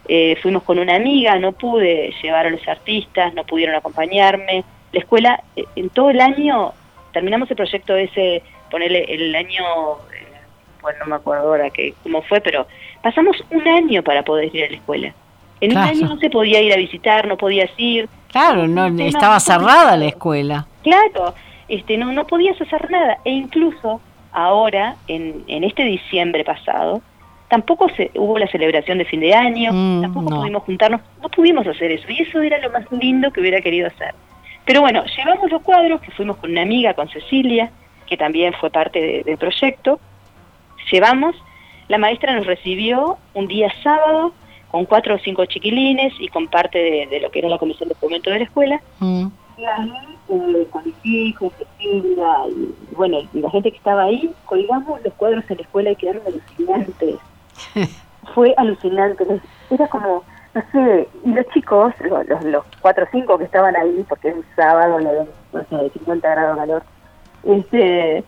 Eh, 0.08 0.36
fuimos 0.42 0.64
con 0.64 0.80
una 0.80 0.96
amiga, 0.96 1.38
no 1.38 1.52
pude 1.52 2.14
llevar 2.22 2.48
a 2.48 2.50
los 2.50 2.68
artistas, 2.68 3.34
no 3.34 3.44
pudieron 3.44 3.76
acompañarme. 3.76 4.64
La 4.92 5.00
escuela, 5.00 5.44
eh, 5.56 5.66
en 5.76 5.90
todo 5.90 6.10
el 6.10 6.22
año, 6.22 6.74
terminamos 7.14 7.50
el 7.52 7.56
proyecto 7.56 7.96
ese, 7.96 8.42
ponerle 8.72 9.06
el 9.10 9.36
año, 9.36 9.64
bueno, 10.82 11.00
no 11.02 11.06
me 11.06 11.16
acuerdo 11.16 11.50
ahora 11.50 11.70
que, 11.70 11.94
cómo 12.02 12.24
fue, 12.24 12.42
pero 12.42 12.68
pasamos 13.04 13.38
un 13.52 13.68
año 13.68 14.04
para 14.04 14.24
poder 14.24 14.56
ir 14.56 14.66
a 14.66 14.70
la 14.70 14.76
escuela. 14.76 15.14
En 15.62 15.72
un 15.72 15.78
año 15.78 16.08
no 16.08 16.18
se 16.18 16.30
podía 16.30 16.62
ir 16.62 16.74
a 16.74 16.78
visitar, 16.78 17.28
no 17.28 17.38
podías 17.38 17.72
ir. 17.78 18.10
Claro, 18.36 18.68
no, 18.68 18.88
estaba 19.02 19.40
cerrada 19.40 19.96
la 19.96 20.08
escuela. 20.08 20.68
Claro, 20.84 21.34
este, 21.70 21.96
no, 21.96 22.12
no 22.12 22.28
podías 22.28 22.60
hacer 22.60 22.92
nada. 22.92 23.18
E 23.24 23.32
incluso 23.32 24.02
ahora, 24.34 24.98
en, 25.08 25.46
en 25.48 25.64
este 25.64 25.86
diciembre 25.86 26.44
pasado, 26.44 27.02
tampoco 27.48 27.88
se, 27.96 28.12
hubo 28.16 28.38
la 28.38 28.48
celebración 28.48 28.98
de 28.98 29.06
fin 29.06 29.22
de 29.22 29.34
año, 29.34 29.72
mm, 29.72 30.02
tampoco 30.02 30.42
pudimos 30.42 30.64
juntarnos, 30.64 31.00
no 31.22 31.30
pudimos 31.30 31.66
hacer 31.66 31.94
eso. 31.94 32.12
Y 32.12 32.24
eso 32.24 32.42
era 32.42 32.58
lo 32.58 32.70
más 32.72 32.84
lindo 32.92 33.32
que 33.32 33.40
hubiera 33.40 33.62
querido 33.62 33.88
hacer. 33.88 34.14
Pero 34.66 34.82
bueno, 34.82 35.06
llevamos 35.16 35.50
los 35.50 35.62
cuadros, 35.62 36.02
que 36.02 36.12
fuimos 36.12 36.36
con 36.36 36.52
una 36.52 36.64
amiga, 36.64 36.94
con 36.94 37.08
Cecilia, 37.08 37.72
que 38.06 38.18
también 38.18 38.54
fue 38.60 38.70
parte 38.70 39.24
del 39.26 39.38
proyecto. 39.38 39.98
Llevamos, 40.92 41.38
la 41.88 41.98
maestra 41.98 42.36
nos 42.36 42.46
recibió 42.46 43.18
un 43.34 43.48
día 43.48 43.72
sábado 43.82 44.34
con 44.76 44.84
cuatro 44.84 45.16
o 45.16 45.20
cinco 45.20 45.46
chiquilines 45.46 46.12
y 46.20 46.28
con 46.28 46.50
parte 46.50 47.08
de, 47.10 47.20
lo 47.22 47.32
que 47.32 47.40
era 47.40 47.48
la 47.48 47.58
comisión 47.58 47.88
de 47.88 47.96
fomento 47.96 48.30
de 48.30 48.40
la 48.40 48.44
escuela. 48.44 48.82
Mm. 49.00 49.28
Y 49.56 49.64
ahí, 49.64 49.94
eh, 50.28 50.68
con 50.70 50.84
mis 50.84 50.96
hijos, 51.06 51.54
Cecilia, 51.58 52.28
y 52.50 52.94
bueno, 52.94 53.20
y 53.34 53.40
la 53.40 53.50
gente 53.52 53.72
que 53.72 53.78
estaba 53.78 54.04
ahí, 54.04 54.30
colgamos 54.44 55.02
los 55.02 55.14
cuadros 55.14 55.50
en 55.50 55.56
la 55.56 55.64
escuela 55.64 55.92
y 55.92 55.96
quedaron 55.96 56.24
alucinantes. 56.28 57.16
Fue 58.34 58.54
alucinante. 58.58 59.26
Era 59.70 59.88
como, 59.88 60.24
no 60.54 60.62
sé, 60.74 61.08
y 61.24 61.30
los 61.30 61.48
chicos, 61.54 61.94
los, 62.02 62.44
los, 62.44 62.66
cuatro 62.82 63.06
o 63.06 63.08
cinco 63.14 63.38
que 63.38 63.46
estaban 63.46 63.78
ahí, 63.78 64.06
porque 64.10 64.28
es 64.28 64.36
un 64.36 64.46
sábado, 64.58 65.00
no 65.00 65.64
sé, 65.70 65.76
de 65.84 65.90
50 65.90 66.30
grados 66.30 66.56
de 66.56 66.60
calor, 66.60 66.84
este, 67.46 68.24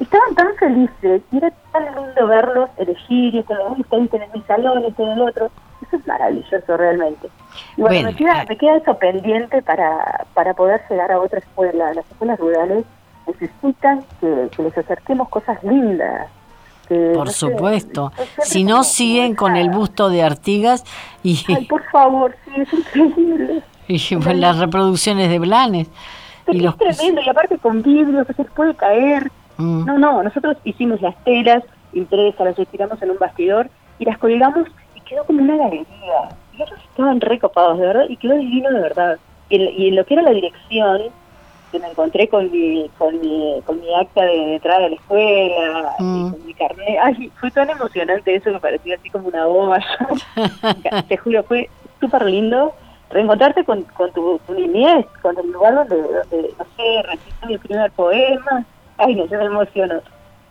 estaban 0.00 0.34
tan 0.34 0.56
felices 0.56 1.20
y 1.30 1.36
era 1.36 1.50
tan 1.72 1.84
lindo 1.94 2.26
verlos 2.26 2.70
elegir 2.78 3.34
y 3.34 3.40
esto, 3.40 3.54
en 3.90 4.32
mi 4.32 4.40
salón, 4.44 4.82
esto 4.86 5.02
en 5.02 5.10
el 5.10 5.20
otro 5.20 5.50
es 5.92 6.06
maravilloso 6.06 6.76
realmente. 6.76 7.28
Y 7.76 7.82
bueno, 7.82 8.10
me, 8.10 8.16
queda, 8.16 8.44
me, 8.48 8.56
queda, 8.56 8.76
eso 8.76 8.98
pendiente 8.98 9.62
para, 9.62 10.26
para 10.34 10.54
poder 10.54 10.80
llegar 10.88 11.12
a 11.12 11.20
otra 11.20 11.38
escuela. 11.38 11.92
Las 11.94 12.08
escuelas 12.10 12.38
rurales 12.38 12.84
necesitan 13.26 14.04
que, 14.20 14.62
les 14.62 14.78
acerquemos 14.78 15.28
cosas 15.28 15.62
lindas. 15.62 16.28
por 16.88 17.30
supuesto. 17.30 18.12
si 18.42 18.64
no, 18.64 18.82
siguen 18.84 19.34
con 19.34 19.56
el 19.56 19.70
busto 19.70 20.08
de 20.08 20.22
Artigas 20.22 20.84
y... 21.22 21.42
Ay, 21.48 21.66
por 21.66 21.82
favor, 21.90 22.34
sí, 22.44 22.60
es 22.60 22.72
increíble. 22.72 23.62
Y 23.88 23.98
las 24.34 24.56
reproducciones 24.58 25.28
de 25.30 25.40
Blanes. 25.40 25.90
y 26.46 26.60
los... 26.60 26.74
Es 26.80 26.96
tremendo, 26.96 27.22
y 27.22 27.28
aparte 27.28 27.58
con 27.58 27.82
vidrio 27.82 28.24
que 28.24 28.34
se 28.34 28.44
puede 28.44 28.72
caer. 28.76 29.32
Mm. 29.56 29.84
No, 29.84 29.98
no, 29.98 30.22
nosotros 30.22 30.56
hicimos 30.62 31.00
las 31.02 31.16
telas 31.24 31.64
impresas, 31.92 32.40
las 32.40 32.58
estiramos 32.58 33.02
en 33.02 33.10
un 33.10 33.18
bastidor 33.18 33.68
y 33.98 34.04
las 34.04 34.18
colgamos 34.18 34.68
quedó 35.10 35.24
como 35.24 35.42
una 35.42 35.56
galería. 35.56 36.28
estaban 36.90 37.20
recopados, 37.20 37.78
de 37.78 37.86
verdad, 37.86 38.04
y 38.08 38.16
quedó 38.16 38.36
divino 38.36 38.70
de 38.70 38.80
verdad. 38.80 39.18
Y, 39.48 39.88
en 39.88 39.96
lo 39.96 40.06
que 40.06 40.14
era 40.14 40.22
la 40.22 40.30
dirección, 40.30 41.02
que 41.72 41.80
me 41.80 41.88
encontré 41.88 42.28
con 42.28 42.50
mi, 42.50 42.88
con 42.96 43.20
mi, 43.20 43.60
con 43.66 43.80
mi 43.80 43.92
acta 43.94 44.22
de 44.22 44.54
entrada 44.54 44.86
a 44.86 44.88
la 44.88 44.94
escuela, 44.94 45.94
y 45.98 46.02
mm. 46.02 46.30
con 46.30 46.46
mi 46.46 46.54
carnet, 46.54 46.98
ay, 47.02 47.32
fue 47.40 47.50
tan 47.50 47.68
emocionante 47.70 48.34
eso 48.34 48.52
que 48.52 48.58
parecía 48.60 48.94
así 48.94 49.10
como 49.10 49.28
una 49.28 49.46
bomba. 49.46 49.80
Te 51.08 51.16
juro, 51.16 51.42
fue 51.42 51.68
súper 52.00 52.24
lindo 52.26 52.72
reencontrarte 53.10 53.64
con, 53.64 53.82
con 53.82 54.12
tu, 54.12 54.40
tu, 54.46 54.54
niñez, 54.54 55.04
con 55.20 55.36
el 55.36 55.50
lugar 55.50 55.74
donde, 55.74 55.96
donde 55.96 56.54
no 56.56 56.64
sé, 56.76 57.02
recito 57.02 57.46
mi 57.48 57.58
primer 57.58 57.90
poema. 57.90 58.64
Ay, 58.98 59.16
no, 59.16 59.26
yo 59.26 59.38
me 59.38 59.46
emociono. 59.46 60.00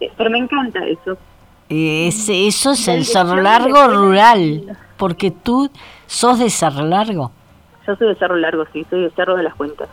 Eh, 0.02 0.12
pero 0.18 0.30
me 0.30 0.40
encanta 0.40 0.86
eso. 0.86 1.18
Ese, 1.70 2.48
eso 2.48 2.72
es 2.72 2.88
el 2.88 3.06
Cerro 3.06 3.42
Largo 3.42 3.88
rural, 3.88 4.76
porque 4.98 5.30
tú 5.30 5.70
sos 6.08 6.40
de 6.40 6.50
Cerro 6.50 6.84
Largo. 6.84 7.32
Yo 7.86 7.96
soy 7.96 8.08
de 8.08 8.16
Cerro 8.16 8.38
Largo, 8.38 8.66
sí, 8.74 8.86
soy 8.90 9.02
de 9.02 9.12
Cerro 9.12 9.38
de 9.38 9.44
las 9.44 9.54
Cuentas. 9.54 9.88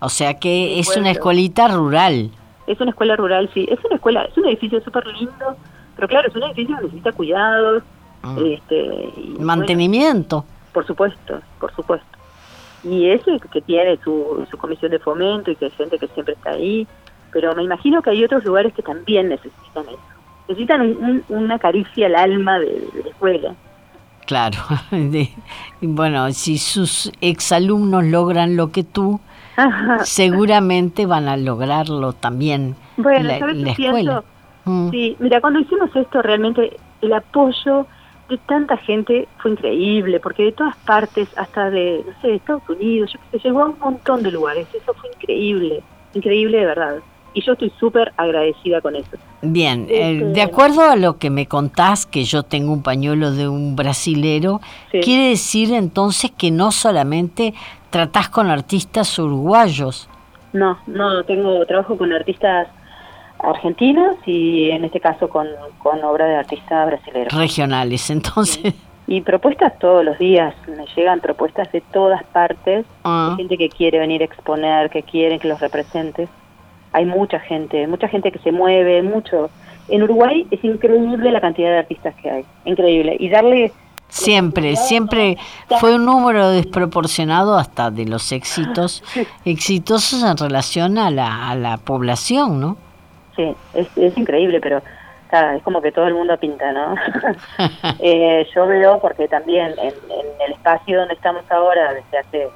O 0.00 0.08
sea 0.08 0.38
que 0.38 0.78
es 0.78 0.96
una 0.96 1.10
escuelita 1.10 1.68
rural. 1.68 2.30
Es 2.66 2.80
una 2.80 2.90
escuela 2.90 3.16
rural, 3.16 3.50
sí. 3.52 3.68
Es 3.70 3.78
una 3.84 3.96
escuela, 3.96 4.24
es 4.24 4.36
un 4.38 4.46
edificio 4.46 4.80
súper 4.80 5.06
lindo, 5.08 5.56
pero 5.94 6.08
claro, 6.08 6.28
es 6.28 6.34
un 6.34 6.44
edificio 6.44 6.76
que 6.76 6.84
necesita 6.84 7.12
cuidados. 7.12 7.82
Mm. 8.22 8.38
Este, 8.46 9.12
Mantenimiento. 9.38 10.44
por 10.72 10.86
supuesto, 10.86 11.40
por 11.58 11.74
supuesto. 11.74 12.06
Y 12.82 13.10
eso 13.10 13.30
que 13.52 13.60
tiene 13.60 13.98
su, 14.02 14.46
su 14.50 14.56
comisión 14.56 14.90
de 14.90 14.98
fomento 14.98 15.50
y 15.50 15.56
que 15.56 15.66
hay 15.66 15.70
gente 15.72 15.98
que 15.98 16.08
siempre 16.08 16.32
está 16.32 16.52
ahí. 16.52 16.86
Pero 17.30 17.54
me 17.54 17.62
imagino 17.62 18.00
que 18.00 18.08
hay 18.08 18.24
otros 18.24 18.42
lugares 18.42 18.72
que 18.72 18.82
también 18.82 19.28
necesitan 19.28 19.86
eso 19.86 20.19
necesitan 20.50 21.22
una 21.28 21.58
caricia 21.58 22.06
al 22.06 22.16
alma 22.16 22.58
de, 22.58 22.88
la 23.02 23.10
escuela. 23.10 23.54
Claro, 24.26 24.58
bueno, 25.80 26.30
si 26.32 26.58
sus 26.58 27.12
exalumnos 27.20 28.04
logran 28.04 28.56
lo 28.56 28.70
que 28.72 28.84
tú, 28.84 29.20
seguramente 30.04 31.06
van 31.06 31.28
a 31.28 31.36
lograrlo 31.36 32.12
también 32.12 32.76
bueno, 32.96 33.28
la, 33.28 33.38
la 33.52 33.70
escuela. 33.70 34.24
Mm. 34.64 34.90
Sí, 34.90 35.16
mira, 35.18 35.40
cuando 35.40 35.60
hicimos 35.60 35.94
esto 35.94 36.22
realmente 36.22 36.76
el 37.02 37.12
apoyo 37.12 37.86
de 38.28 38.38
tanta 38.38 38.76
gente 38.76 39.28
fue 39.38 39.52
increíble, 39.52 40.20
porque 40.20 40.44
de 40.44 40.52
todas 40.52 40.76
partes, 40.76 41.28
hasta 41.36 41.70
de, 41.70 42.04
no 42.06 42.20
sé, 42.20 42.28
de 42.28 42.34
Estados 42.36 42.68
Unidos, 42.68 43.12
yo 43.12 43.18
sé, 43.30 43.38
llegó 43.48 43.62
a 43.62 43.66
un 43.66 43.78
montón 43.78 44.22
de 44.22 44.30
lugares, 44.30 44.68
eso 44.72 44.94
fue 44.94 45.10
increíble, 45.10 45.82
increíble 46.14 46.58
de 46.58 46.66
verdad 46.66 46.96
y 47.32 47.42
yo 47.42 47.52
estoy 47.52 47.72
súper 47.78 48.12
agradecida 48.16 48.80
con 48.80 48.96
eso. 48.96 49.16
Bien, 49.42 49.86
eh, 49.88 50.12
este, 50.12 50.24
de 50.26 50.42
acuerdo 50.42 50.82
a 50.82 50.96
lo 50.96 51.18
que 51.18 51.30
me 51.30 51.46
contás, 51.46 52.06
que 52.06 52.24
yo 52.24 52.42
tengo 52.42 52.72
un 52.72 52.82
pañuelo 52.82 53.30
de 53.32 53.48
un 53.48 53.76
brasilero, 53.76 54.60
quiere 54.90 55.30
decir 55.30 55.72
entonces 55.72 56.30
que 56.30 56.50
no 56.50 56.72
solamente 56.72 57.54
tratás 57.90 58.28
con 58.28 58.48
artistas 58.48 59.18
uruguayos. 59.18 60.08
No, 60.52 60.78
no, 60.86 61.24
tengo 61.24 61.64
trabajo 61.66 61.96
con 61.96 62.12
artistas 62.12 62.68
argentinos 63.38 64.16
y 64.26 64.70
en 64.70 64.84
este 64.84 65.00
caso 65.00 65.28
con, 65.28 65.46
con 65.78 66.02
obra 66.04 66.26
de 66.26 66.36
artistas 66.36 66.86
brasileños. 66.86 67.32
Regionales, 67.32 68.10
entonces. 68.10 68.74
Y 69.06 69.22
propuestas 69.22 69.76
todos 69.78 70.04
los 70.04 70.18
días, 70.18 70.54
me 70.68 70.86
llegan 70.94 71.20
propuestas 71.20 71.70
de 71.72 71.80
todas 71.80 72.22
partes, 72.24 72.86
ah. 73.04 73.34
gente 73.36 73.56
que 73.56 73.68
quiere 73.68 73.98
venir 73.98 74.22
a 74.22 74.24
exponer, 74.24 74.90
que 74.90 75.02
quieren 75.02 75.40
que 75.40 75.48
los 75.48 75.60
representes 75.60 76.28
hay 76.92 77.04
mucha 77.04 77.38
gente, 77.40 77.86
mucha 77.86 78.08
gente 78.08 78.32
que 78.32 78.38
se 78.40 78.52
mueve, 78.52 79.02
mucho. 79.02 79.50
En 79.88 80.02
Uruguay 80.02 80.46
es 80.50 80.62
increíble 80.64 81.30
la 81.30 81.40
cantidad 81.40 81.70
de 81.70 81.78
artistas 81.78 82.14
que 82.16 82.30
hay, 82.30 82.44
increíble. 82.64 83.16
Y 83.18 83.28
darle... 83.28 83.72
Siempre, 84.08 84.74
siempre 84.74 85.38
fue 85.78 85.94
un 85.94 86.04
número 86.04 86.50
desproporcionado 86.50 87.56
hasta 87.56 87.92
de 87.92 88.06
los 88.06 88.32
éxitos, 88.32 89.04
exitosos 89.44 90.24
en 90.24 90.36
relación 90.36 90.98
a 90.98 91.12
la, 91.12 91.48
a 91.48 91.54
la 91.54 91.76
población, 91.76 92.60
¿no? 92.60 92.76
Sí, 93.36 93.54
es, 93.72 93.86
es 93.96 94.18
increíble, 94.18 94.60
pero 94.60 94.82
es 95.56 95.62
como 95.62 95.80
que 95.80 95.92
todo 95.92 96.08
el 96.08 96.14
mundo 96.14 96.36
pinta, 96.38 96.72
¿no? 96.72 96.96
eh, 98.00 98.46
yo 98.54 98.66
veo, 98.66 98.98
porque 99.00 99.28
también 99.28 99.74
en, 99.78 99.94
en 100.10 100.26
el 100.46 100.52
espacio 100.52 100.98
donde 100.98 101.14
estamos 101.14 101.44
ahora, 101.50 101.94
desde 101.94 102.18
hace 102.18 102.48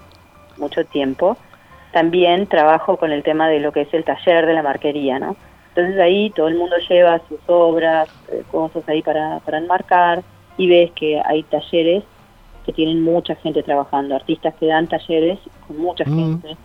mucho 0.57 0.85
tiempo, 0.87 1.37
también 1.95 2.49
trabajo 2.49 2.97
con 2.99 3.13
el 3.13 3.23
tema 3.23 3.49
de 3.49 3.61
lo 3.61 3.73
que 3.73 3.83
es 3.83 3.95
el 3.95 4.05
taller 4.05 4.45
de 4.45 4.53
la 4.53 4.63
marquería, 4.63 5.19
¿no? 5.19 5.37
Entonces 5.69 5.99
ahí 6.01 6.31
todo 6.31 6.49
el 6.49 6.57
mundo 6.57 6.77
lleva 6.89 7.21
sus 7.29 7.39
obras, 7.47 8.09
eh, 8.31 8.43
cosas 8.51 8.87
ahí 8.89 9.01
para, 9.01 9.39
para 9.41 9.59
enmarcar 9.59 10.23
y 10.59 10.69
ves 10.69 10.91
que 10.93 11.23
hay 11.25 11.45
talleres 11.45 12.03
que 12.67 12.73
tienen 12.73 13.03
mucha 13.03 13.37
gente 13.37 13.63
trabajando, 13.63 14.17
artistas 14.17 14.55
que 14.59 14.67
dan 14.67 14.89
talleres 14.89 15.39
con 15.67 15.79
mucha 15.79 16.05
mm. 16.05 16.19
gente. 16.19 16.57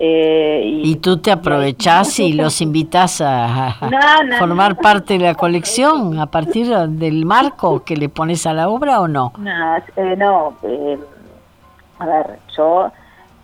Eh, 0.00 0.80
y, 0.82 0.96
tú 0.96 1.18
te 1.18 1.30
aprovechás 1.30 2.18
y, 2.18 2.32
los 2.32 2.60
invitas 2.60 3.20
a, 3.20 3.76
formar 4.38 4.76
parte 4.76 5.14
de 5.14 5.20
la 5.20 5.34
colección 5.34 6.18
a 6.18 6.26
partir 6.26 6.66
del 6.68 7.24
marco 7.24 7.84
que 7.84 7.96
le 7.96 8.08
pones 8.08 8.44
a 8.46 8.52
la 8.52 8.68
obra 8.68 9.00
o 9.00 9.08
no? 9.08 9.32
No, 9.38 9.76
eh, 9.96 10.16
no 10.16 10.56
a 12.00 12.06
ver, 12.06 12.38
yo 12.56 12.90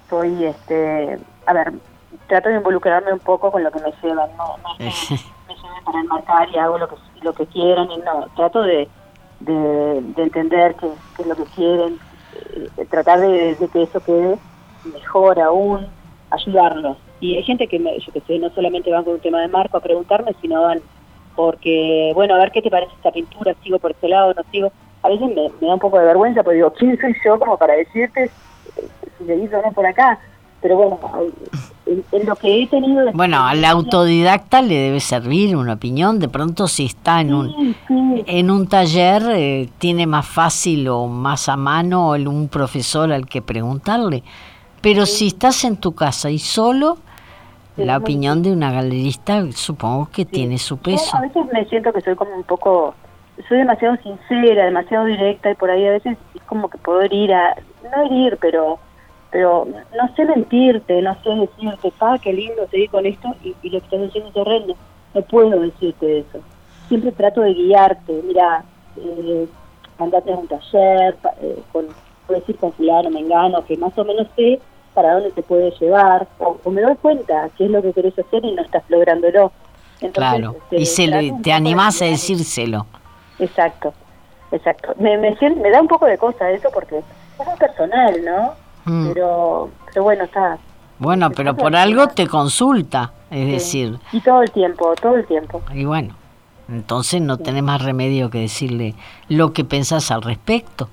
soy 0.09 0.45
este 0.45 1.19
a 1.51 1.53
ver, 1.53 1.73
trato 2.29 2.49
de 2.49 2.57
involucrarme 2.57 3.13
un 3.13 3.19
poco 3.19 3.51
con 3.51 3.65
lo 3.65 3.73
que 3.73 3.81
me 3.81 3.93
llevan, 4.03 4.31
no, 4.37 4.57
no 4.59 4.75
me 4.79 4.89
lleven 4.89 5.85
para 5.85 6.01
enmarcar 6.01 6.49
y 6.49 6.59
hago 6.59 6.79
lo 6.79 6.89
que, 6.89 6.95
lo 7.23 7.33
que 7.33 7.47
quieran, 7.47 7.91
y 7.91 7.99
no, 7.99 8.29
trato 8.37 8.63
de, 8.63 8.89
de, 9.41 9.99
entender 10.17 10.77
qué, 10.77 10.87
es 11.19 11.27
lo 11.27 11.35
que 11.35 11.45
quieren, 11.57 11.99
eh, 12.79 12.87
tratar 12.89 13.21
de, 13.21 13.57
que 13.73 13.83
eso 13.83 13.99
quede 14.01 14.39
mejor 14.85 15.41
aún, 15.41 15.89
ayudarlos. 16.31 16.97
Y 17.19 17.37
hay 17.37 17.43
gente 17.43 17.67
que, 17.67 17.81
me, 17.81 17.99
yo 17.99 18.13
que 18.13 18.21
sé, 18.21 18.39
no 18.39 18.49
solamente 18.51 18.93
van 18.93 19.03
con 19.03 19.15
un 19.15 19.21
tema 19.21 19.41
de 19.41 19.49
marco 19.49 19.77
a 19.77 19.83
preguntarme, 19.83 20.35
sino 20.41 20.63
van 20.63 20.81
porque, 21.35 22.13
bueno, 22.15 22.35
a 22.35 22.39
ver 22.39 22.53
qué 22.53 22.63
te 22.63 22.71
parece 22.71 22.93
esta 22.95 23.11
pintura, 23.11 23.55
sigo 23.63 23.79
por 23.79 23.91
este 23.91 24.09
lado, 24.09 24.35
no 24.35 24.43
sigo. 24.53 24.71
A 25.03 25.09
veces 25.09 25.29
me, 25.29 25.67
da 25.67 25.75
un 25.75 25.81
poco 25.81 25.99
de 25.99 26.05
vergüenza, 26.05 26.43
porque 26.43 26.57
digo, 26.57 26.73
¿quién 26.75 27.01
soy 27.01 27.15
yo 27.25 27.39
como 27.39 27.57
para 27.57 27.75
decirte 27.75 28.31
si 29.19 29.25
se 29.25 29.37
hizo 29.37 29.59
o 29.59 29.63
no 29.63 29.73
por 29.73 29.87
acá? 29.87 30.19
Pero 30.61 30.77
bueno, 30.77 30.99
en, 31.87 32.27
lo 32.27 32.37
que 32.37 32.63
he 32.63 32.67
tenido... 32.67 33.11
Bueno, 33.13 33.45
al 33.45 33.65
autodidacta 33.65 34.63
le 34.63 34.77
debe 34.77 35.01
servir 35.01 35.57
una 35.57 35.75
opinión, 35.75 36.19
de 36.19 36.29
pronto 36.29 36.69
si 36.69 36.87
está 36.87 37.21
en 37.21 37.35
un, 37.35 37.77
En 38.27 38.51
un 38.51 38.67
taller, 38.69 39.23
eh, 39.31 39.69
tiene 39.79 40.07
más 40.07 40.27
fácil 40.27 40.89
o 40.89 41.07
más 41.07 41.49
a 41.49 41.57
mano 41.57 42.11
un 42.11 42.49
profesor 42.49 43.13
al 43.13 43.27
que 43.27 43.41
preguntarle, 43.43 44.23
pero 44.83 45.07
si 45.07 45.29
estás 45.29 45.65
en 45.65 45.77
tu 45.77 45.95
casa 45.95 46.31
y 46.31 46.39
solo, 46.39 46.99
la 47.77 47.97
opinión 47.97 48.43
de 48.43 48.53
una 48.53 48.73
galerista 48.73 49.43
supongo 49.53 50.09
que 50.13 50.25
tiene 50.25 50.59
su 50.59 50.77
peso. 50.79 51.17
a 51.17 51.23
veces 51.23 51.43
me 51.53 51.65
siento 51.67 51.93
que 51.93 52.01
soy 52.03 52.15
como 52.15 52.35
un 52.35 52.43
poco, 52.43 52.95
soy 53.49 53.59
demasiado 53.59 53.97
sincera, 54.03 54.67
demasiado 54.67 55.07
directa 55.07 55.51
y 55.51 55.55
por 55.55 55.71
ahí 55.71 55.87
a 55.87 55.93
veces 55.93 56.19
es 56.35 56.43
como 56.43 56.69
que 56.69 56.79
puedo 56.79 57.03
ir 57.07 57.33
a, 57.33 57.57
no 57.83 58.05
herir, 58.05 58.39
pero 58.41 58.79
pero 59.31 59.67
no 59.67 60.15
sé 60.15 60.25
mentirte, 60.25 61.01
no 61.03 61.17
sé 61.23 61.31
decirte, 61.31 61.93
pa, 61.99 62.19
qué 62.19 62.33
lindo 62.33 62.67
seguir 62.69 62.91
con 62.91 63.07
esto 63.07 63.29
y, 63.43 63.55
lo 63.69 63.79
que 63.81 63.85
estás 63.85 64.09
haciendo 64.09 64.31
es 64.31 64.37
horrendo. 64.37 64.77
No 65.15 65.23
puedo 65.23 65.61
decirte 65.61 66.21
eso. 66.21 66.41
Siempre 66.89 67.13
trato 67.13 67.41
de 67.41 67.55
guiarte, 67.55 68.21
mira, 68.25 68.65
eh, 68.97 69.47
mandate 69.99 70.33
a 70.33 70.37
un 70.37 70.49
taller, 70.49 71.17
eh, 71.43 71.63
con, 71.73 71.87
puedes 72.27 72.49
ir 72.49 72.57
con 72.57 72.73
fulano, 72.73 73.11
mengano, 73.11 73.65
que 73.65 73.77
más 73.77 73.97
o 73.97 74.05
menos 74.05 74.27
sé 74.37 74.61
para 74.95 75.15
dónde 75.15 75.31
te 75.31 75.43
puede 75.43 75.71
llevar, 75.79 76.27
o, 76.39 76.71
me 76.71 76.83
doy 76.83 76.97
cuenta 76.97 77.49
qué 77.57 77.67
es 77.67 77.71
lo 77.71 77.81
que 77.81 77.93
querés 77.93 78.19
hacer 78.19 78.45
y 78.45 78.53
no 78.53 78.63
estás 78.63 78.83
lográndolo. 78.89 79.53
claro, 80.13 80.57
este, 80.65 80.81
y 80.81 80.87
se 80.87 81.33
te 81.43 81.53
animás 81.53 82.03
a 82.03 82.07
decírselo. 82.07 82.87
Exacto, 83.39 83.95
exacto. 84.51 84.95
Me, 84.99 85.17
me, 85.17 85.37
me 85.57 85.71
da 85.71 85.81
un 85.81 85.89
poco 85.89 86.07
de 86.07 86.19
cosa 86.19 86.51
eso 86.51 86.69
porque 86.75 86.99
es 86.99 87.47
muy 87.47 87.57
personal, 87.57 88.25
¿no? 88.25 88.70
Mm. 88.91 89.13
Pero, 89.13 89.71
pero 89.87 90.03
bueno, 90.03 90.25
está. 90.25 90.59
Bueno, 90.99 91.31
pero 91.31 91.57
por 91.57 91.77
algo 91.77 92.09
te 92.09 92.27
consulta, 92.27 93.13
es 93.31 93.47
decir. 93.47 93.99
Y 94.13 94.21
todo 94.21 94.43
el 94.43 94.51
tiempo, 94.51 94.93
todo 95.01 95.17
el 95.17 95.27
tiempo. 95.27 95.63
Y 95.73 95.85
bueno, 95.85 96.15
entonces 96.69 97.23
no 97.23 97.39
tenés 97.39 97.63
más 97.63 97.83
remedio 97.83 98.31
que 98.31 98.41
decirle 98.41 98.95
lo 99.29 99.53
que 99.53 99.65
pensás 99.65 100.11
al 100.11 100.23
respecto. 100.23 100.89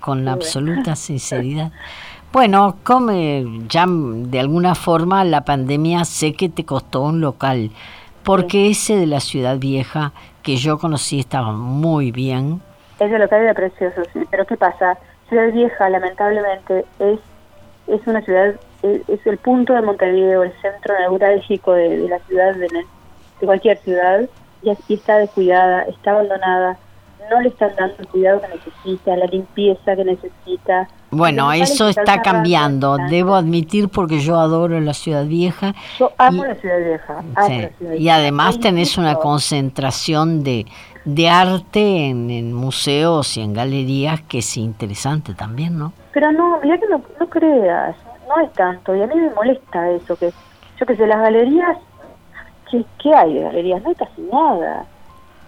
Con 0.00 0.24
la 0.24 0.32
absoluta 0.32 0.94
sinceridad. 0.96 1.72
Bueno, 2.32 2.76
come, 2.84 3.44
ya 3.68 3.84
de 3.88 4.38
alguna 4.38 4.74
forma 4.74 5.24
la 5.24 5.44
pandemia 5.44 6.04
sé 6.04 6.34
que 6.34 6.48
te 6.48 6.64
costó 6.64 7.02
un 7.02 7.20
local, 7.20 7.70
porque 8.22 8.70
ese 8.70 8.96
de 8.96 9.06
la 9.06 9.20
ciudad 9.20 9.58
vieja 9.58 10.12
que 10.42 10.56
yo 10.56 10.78
conocí 10.78 11.18
estaba 11.18 11.52
muy 11.52 12.12
bien. 12.12 12.60
Ese 13.00 13.18
local 13.18 13.42
era 13.42 13.54
precioso, 13.54 14.02
sí, 14.12 14.20
pero 14.30 14.46
¿qué 14.46 14.56
pasa? 14.56 14.98
Ciudad 15.28 15.52
Vieja, 15.52 15.88
lamentablemente, 15.88 16.84
es, 16.98 17.18
es 17.86 18.06
una 18.06 18.22
ciudad, 18.22 18.54
es, 18.82 19.26
el 19.26 19.38
punto 19.38 19.74
de 19.74 19.82
Montevideo, 19.82 20.44
el 20.44 20.52
centro 20.60 20.98
neurálgico 20.98 21.72
de, 21.72 21.98
de 21.98 22.08
la 22.08 22.18
ciudad, 22.20 22.54
de, 22.54 22.68
de, 22.68 23.46
cualquier 23.46 23.78
ciudad, 23.78 24.28
y, 24.62 24.70
está 24.92 25.18
descuidada, 25.18 25.82
está 25.82 26.12
abandonada, 26.12 26.78
no 27.30 27.40
le 27.40 27.48
están 27.48 27.70
dando 27.76 27.94
el 27.98 28.08
cuidado 28.08 28.40
que 28.40 28.48
necesita, 28.48 29.16
la 29.16 29.26
limpieza 29.26 29.96
que 29.96 30.04
necesita. 30.04 30.88
Bueno, 31.10 31.52
eso 31.52 31.88
está 31.88 32.20
cambiando, 32.20 32.96
debo 33.08 33.34
admitir 33.34 33.88
porque 33.88 34.18
yo 34.18 34.38
adoro 34.38 34.80
la 34.80 34.92
ciudad 34.92 35.24
vieja. 35.24 35.74
Yo 35.98 36.12
amo 36.18 36.44
la 36.44 36.54
ciudad 36.56 36.78
vieja. 36.78 37.22
y 37.96 38.08
además 38.08 38.58
tenés 38.60 38.98
una 38.98 39.14
concentración 39.16 40.42
de, 40.42 40.66
de 41.04 41.28
arte 41.28 42.08
en, 42.08 42.52
museos 42.52 43.36
y 43.36 43.40
en 43.40 43.54
galerías 43.54 44.20
que 44.22 44.38
es 44.38 44.56
interesante 44.56 45.34
también, 45.34 45.78
¿no? 45.78 45.92
Pero 46.12 46.32
no, 46.32 46.58
mira 46.62 46.78
que 46.78 46.88
no, 46.88 47.00
no 47.20 47.28
creas, 47.28 47.96
no 48.28 48.44
es 48.44 48.52
tanto, 48.52 48.94
y 48.94 49.02
a 49.02 49.06
mí 49.06 49.14
me 49.14 49.30
molesta 49.30 49.90
eso, 49.90 50.16
que 50.16 50.32
yo 50.78 50.86
que 50.86 50.96
sé, 50.96 51.06
las 51.06 51.20
galerías, 51.20 51.78
¿qué, 52.70 52.84
qué 53.02 53.14
hay 53.14 53.34
de 53.34 53.40
galerías? 53.42 53.82
No 53.82 53.90
hay 53.90 53.94
casi 53.94 54.20
nada 54.22 54.86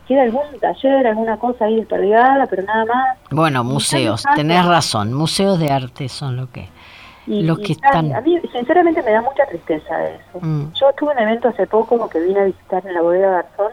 queda 0.08 0.22
algún 0.22 0.58
taller, 0.58 1.06
alguna 1.06 1.36
cosa 1.36 1.66
ahí 1.66 1.76
desperdigada, 1.76 2.46
pero 2.46 2.62
nada 2.62 2.86
más. 2.86 3.18
Bueno, 3.30 3.62
museos, 3.62 4.24
tenés 4.34 4.64
razón, 4.64 5.12
museos 5.12 5.60
de 5.60 5.70
arte 5.70 6.08
son 6.08 6.36
lo 6.36 6.50
que, 6.50 6.66
lo 7.26 7.58
que 7.58 7.72
están... 7.72 8.14
A 8.14 8.22
mí, 8.22 8.40
sinceramente, 8.50 9.02
me 9.02 9.12
da 9.12 9.20
mucha 9.20 9.44
tristeza 9.46 10.08
eso. 10.08 10.40
Mm. 10.40 10.72
Yo 10.72 10.92
tuve 10.94 11.12
un 11.12 11.18
evento 11.18 11.48
hace 11.48 11.66
poco 11.66 12.08
que 12.08 12.20
vine 12.20 12.40
a 12.40 12.44
visitar 12.44 12.84
en 12.86 12.94
la 12.94 13.02
bodega 13.02 13.30
Garzón 13.30 13.72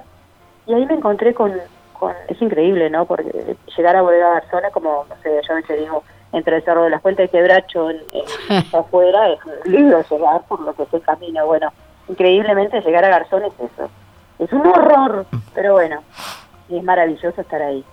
y 0.68 0.74
ahí 0.74 0.86
me 0.86 0.96
encontré 0.96 1.34
con, 1.34 1.54
con... 1.94 2.12
Es 2.28 2.42
increíble, 2.42 2.90
¿no? 2.90 3.06
Porque 3.06 3.56
llegar 3.78 3.96
a 3.96 4.02
bodega 4.02 4.34
Garzón 4.34 4.66
es 4.66 4.74
como, 4.74 5.06
no 5.08 5.16
sé, 5.24 5.40
yo 5.48 5.54
a 5.54 5.56
veces 5.56 5.80
digo, 5.80 6.04
entre 6.34 6.58
el 6.58 6.64
Cerro 6.64 6.84
de 6.84 6.90
las 6.90 7.02
Fuentes 7.02 7.30
y 7.30 7.32
Quebracho 7.32 7.92
en, 7.92 8.02
afuera, 8.74 9.30
es 9.30 9.40
un 9.46 9.72
libro 9.72 10.04
llegar 10.10 10.42
por 10.50 10.60
lo 10.60 10.74
que 10.74 10.86
se 10.88 11.00
camina. 11.00 11.46
Bueno, 11.46 11.72
increíblemente 12.10 12.82
llegar 12.82 13.06
a 13.06 13.10
Garzón 13.10 13.46
es 13.46 13.54
eso 13.54 13.90
es 14.40 14.52
un 14.52 14.66
horror, 14.66 15.26
pero 15.54 15.74
bueno, 15.74 16.02
es 16.70 16.84
maravilloso 16.84 17.42
estar 17.42 17.62
ahí. 17.62 17.84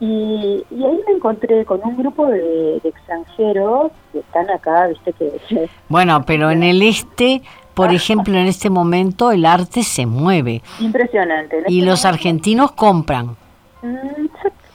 Y, 0.00 0.64
ahí 0.72 1.00
me 1.06 1.12
encontré 1.14 1.64
con 1.64 1.80
un 1.84 1.96
grupo 1.96 2.26
de, 2.26 2.78
extranjeros 2.82 3.92
que 4.12 4.18
están 4.18 4.50
acá, 4.50 4.88
viste 4.88 5.12
que... 5.12 5.68
Bueno, 5.88 6.24
pero 6.26 6.50
en 6.50 6.64
el 6.64 6.82
este, 6.82 7.40
por 7.74 7.90
ah. 7.90 7.94
ejemplo, 7.94 8.36
en 8.36 8.46
este 8.46 8.68
momento 8.68 9.30
el 9.30 9.46
arte 9.46 9.84
se 9.84 10.06
mueve. 10.06 10.60
Impresionante. 10.80 11.62
y 11.68 11.78
este 11.78 11.90
los 11.90 12.04
argentinos 12.04 12.72
compran. 12.72 13.36
Mm, 13.82 14.26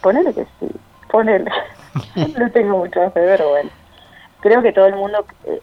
ponele 0.01 0.33
que 0.33 0.45
sí, 0.59 0.67
ponele. 1.11 1.51
no 2.39 2.49
tengo 2.51 2.77
mucho 2.77 3.01
fe, 3.11 3.11
pero 3.13 3.49
bueno. 3.49 3.69
Creo 4.39 4.61
que 4.61 4.71
todo 4.71 4.85
el 4.85 4.95
mundo... 4.95 5.25
Eh, 5.43 5.59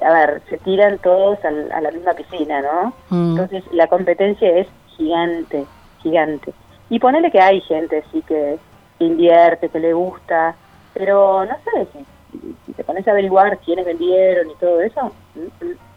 a 0.00 0.10
ver, 0.10 0.42
se 0.48 0.56
tiran 0.58 0.98
todos 0.98 1.38
a, 1.44 1.80
la 1.80 1.90
misma 1.90 2.14
piscina, 2.14 2.62
¿no? 2.62 2.94
Mm. 3.10 3.30
Entonces 3.32 3.64
la 3.72 3.88
competencia 3.88 4.48
es 4.58 4.66
gigante, 4.96 5.66
gigante. 6.02 6.52
Y 6.90 6.98
ponele 6.98 7.30
que 7.30 7.40
hay 7.40 7.60
gente 7.62 8.04
sí 8.12 8.22
que 8.22 8.58
invierte, 8.98 9.68
que 9.68 9.80
le 9.80 9.92
gusta, 9.92 10.54
pero 10.94 11.44
no 11.44 11.54
sé, 11.64 11.88
si, 11.92 12.54
si 12.66 12.72
te 12.72 12.84
pones 12.84 13.06
a 13.08 13.12
averiguar 13.12 13.58
quiénes 13.58 13.84
vendieron 13.84 14.50
y 14.50 14.54
todo 14.56 14.80
eso, 14.80 15.12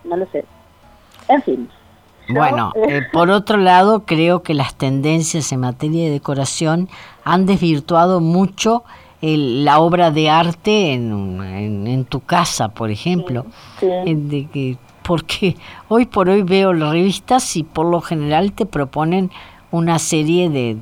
no 0.03 0.17
lo 0.17 0.25
sé. 0.27 0.45
En 1.27 1.41
fin. 1.41 1.69
Bueno, 2.29 2.71
eh, 2.75 3.01
por 3.12 3.29
otro 3.31 3.58
lado, 3.58 4.05
creo 4.05 4.41
que 4.41 4.53
las 4.53 4.75
tendencias 4.75 5.51
en 5.51 5.60
materia 5.60 6.05
de 6.05 6.12
decoración 6.12 6.89
han 7.23 7.45
desvirtuado 7.45 8.19
mucho 8.19 8.84
la 9.21 9.79
obra 9.79 10.12
de 10.12 10.29
arte 10.29 10.93
en, 10.93 11.41
en, 11.88 12.05
tu 12.05 12.19
casa, 12.19 12.69
por 12.69 12.91
ejemplo. 12.91 13.45
De 13.81 14.47
que 14.53 14.77
porque 15.05 15.55
hoy 15.87 16.05
por 16.05 16.29
hoy 16.29 16.43
veo 16.43 16.73
las 16.73 16.91
revistas 16.91 17.55
y 17.55 17.63
por 17.63 17.85
lo 17.85 18.01
general 18.01 18.53
te 18.53 18.65
proponen 18.65 19.31
una 19.71 19.99
serie 19.99 20.49
de, 20.49 20.77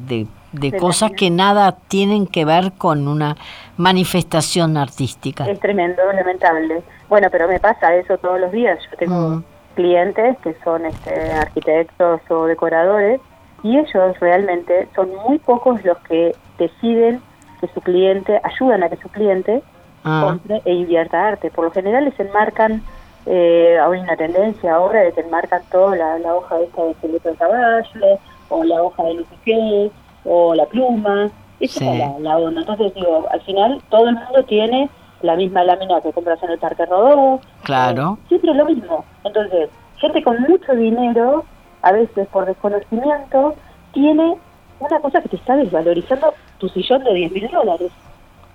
de, 0.51 0.77
cosas 0.77 1.11
que 1.11 1.29
nada 1.29 1.77
tienen 1.87 2.27
que 2.27 2.45
ver 2.45 2.73
con 2.77 3.07
una 3.07 3.35
manifestación 3.77 4.77
artística. 4.77 5.49
Es 5.49 5.59
tremendo, 5.59 6.01
lamentable. 6.13 6.83
Bueno, 7.09 7.27
pero 7.31 7.47
me 7.47 7.59
pasa 7.59 7.95
eso 7.95 8.17
todos 8.17 8.39
los 8.39 8.51
días. 8.51 8.79
Yo 8.91 8.97
tengo 8.97 9.29
mm. 9.29 9.43
clientes 9.75 10.37
que 10.43 10.55
son 10.63 10.85
este, 10.85 11.31
arquitectos 11.31 12.21
o 12.29 12.45
decoradores 12.45 13.19
y 13.63 13.77
ellos 13.77 14.19
realmente 14.19 14.87
son 14.95 15.09
muy 15.27 15.39
pocos 15.39 15.83
los 15.83 15.97
que 15.99 16.35
deciden 16.59 17.21
que 17.59 17.67
su 17.73 17.81
cliente, 17.81 18.39
ayudan 18.43 18.83
a 18.83 18.89
que 18.89 18.97
su 18.97 19.09
cliente 19.09 19.63
ah. 20.03 20.25
compre 20.27 20.61
e 20.65 20.73
invierta 20.73 21.27
arte. 21.27 21.49
Por 21.49 21.65
lo 21.65 21.71
general 21.71 22.05
les 22.05 22.19
enmarcan 22.19 22.83
eh, 23.25 23.77
hay 23.79 23.99
una 23.99 24.17
tendencia 24.17 24.75
ahora 24.75 25.01
de 25.01 25.13
que 25.13 25.21
enmarcan 25.21 25.61
todo 25.71 25.95
la, 25.95 26.17
hoja 26.33 26.59
esta 26.61 26.83
de 26.83 26.91
esqueleto 26.91 27.29
de 27.29 27.35
caballo, 27.35 28.19
o 28.49 28.63
la 28.63 28.83
hoja 28.83 29.03
de 29.03 29.13
lucifer, 29.15 29.91
o 30.25 30.53
la 30.55 30.65
pluma, 30.65 31.31
esa 31.59 31.93
es 31.93 32.19
la, 32.19 32.37
onda. 32.37 32.61
Entonces 32.61 32.93
digo, 32.93 33.25
al 33.31 33.41
final 33.41 33.81
todo 33.89 34.09
el 34.09 34.15
mundo 34.15 34.43
tiene 34.43 34.89
la 35.21 35.35
misma 35.35 35.63
lámina 35.63 36.01
que 36.01 36.11
compras 36.11 36.41
en 36.43 36.51
el 36.51 36.59
Parque 36.59 36.85
Rodó. 36.85 37.39
Claro. 37.63 38.17
Eh, 38.19 38.27
siempre 38.27 38.53
lo 38.53 38.65
mismo. 38.65 39.05
Entonces, 39.23 39.69
gente 39.97 40.21
con 40.21 40.41
mucho 40.41 40.73
dinero, 40.73 41.45
a 41.81 41.91
veces 41.93 42.27
por 42.27 42.45
desconocimiento, 42.45 43.55
tiene 43.93 44.35
una 44.79 44.99
cosa 44.99 45.21
que 45.21 45.29
te 45.29 45.35
está 45.37 45.55
desvalorizando 45.55 46.33
tu 46.57 46.67
sillón 46.69 47.03
de 47.05 47.13
10 47.13 47.31
mil 47.31 47.47
dólares. 47.49 47.91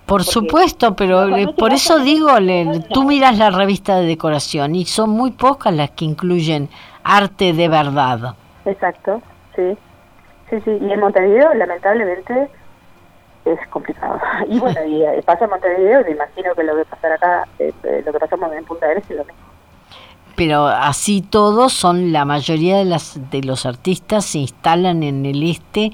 Por 0.09 0.23
supuesto, 0.23 0.95
pero 0.95 1.27
por 1.55 1.71
eso 1.71 1.99
digo, 1.99 2.31
tú 2.91 3.03
miras 3.03 3.37
la 3.37 3.51
revista 3.51 3.97
de 3.97 4.07
decoración 4.07 4.73
y 4.73 4.85
son 4.85 5.11
muy 5.11 5.31
pocas 5.31 5.71
las 5.71 5.91
que 5.91 6.05
incluyen 6.05 6.67
arte 7.03 7.53
de 7.53 7.69
verdad. 7.69 8.33
Exacto, 8.65 9.21
sí. 9.55 9.77
Sí, 10.49 10.59
sí. 10.65 10.71
Y 10.81 10.91
en 10.91 10.99
Montevideo, 10.99 11.53
lamentablemente, 11.53 12.49
es 13.45 13.59
complicado. 13.69 14.19
Y 14.49 14.59
bueno, 14.59 14.83
y 14.83 15.03
eh, 15.03 15.21
pasa 15.23 15.45
en 15.45 15.51
Montevideo, 15.51 16.03
me 16.03 16.11
imagino 16.11 16.55
que 16.55 16.63
lo 16.63 16.75
que 16.75 16.85
pasar 16.85 17.11
acá, 17.11 17.47
eh, 17.59 17.71
eh, 17.83 18.01
lo 18.03 18.11
que 18.11 18.19
pasamos 18.19 18.51
en 18.53 18.65
Punta 18.65 18.87
Arenas 18.87 19.09
es 19.09 19.15
lo 19.15 19.25
mismo. 19.25 19.39
Pero 20.35 20.65
así 20.67 21.21
todos 21.21 21.73
son, 21.73 22.11
la 22.11 22.25
mayoría 22.25 22.77
de, 22.77 22.85
las, 22.85 23.29
de 23.29 23.43
los 23.43 23.65
artistas 23.65 24.25
se 24.25 24.39
instalan 24.39 25.03
en 25.03 25.25
el 25.25 25.43
este 25.43 25.91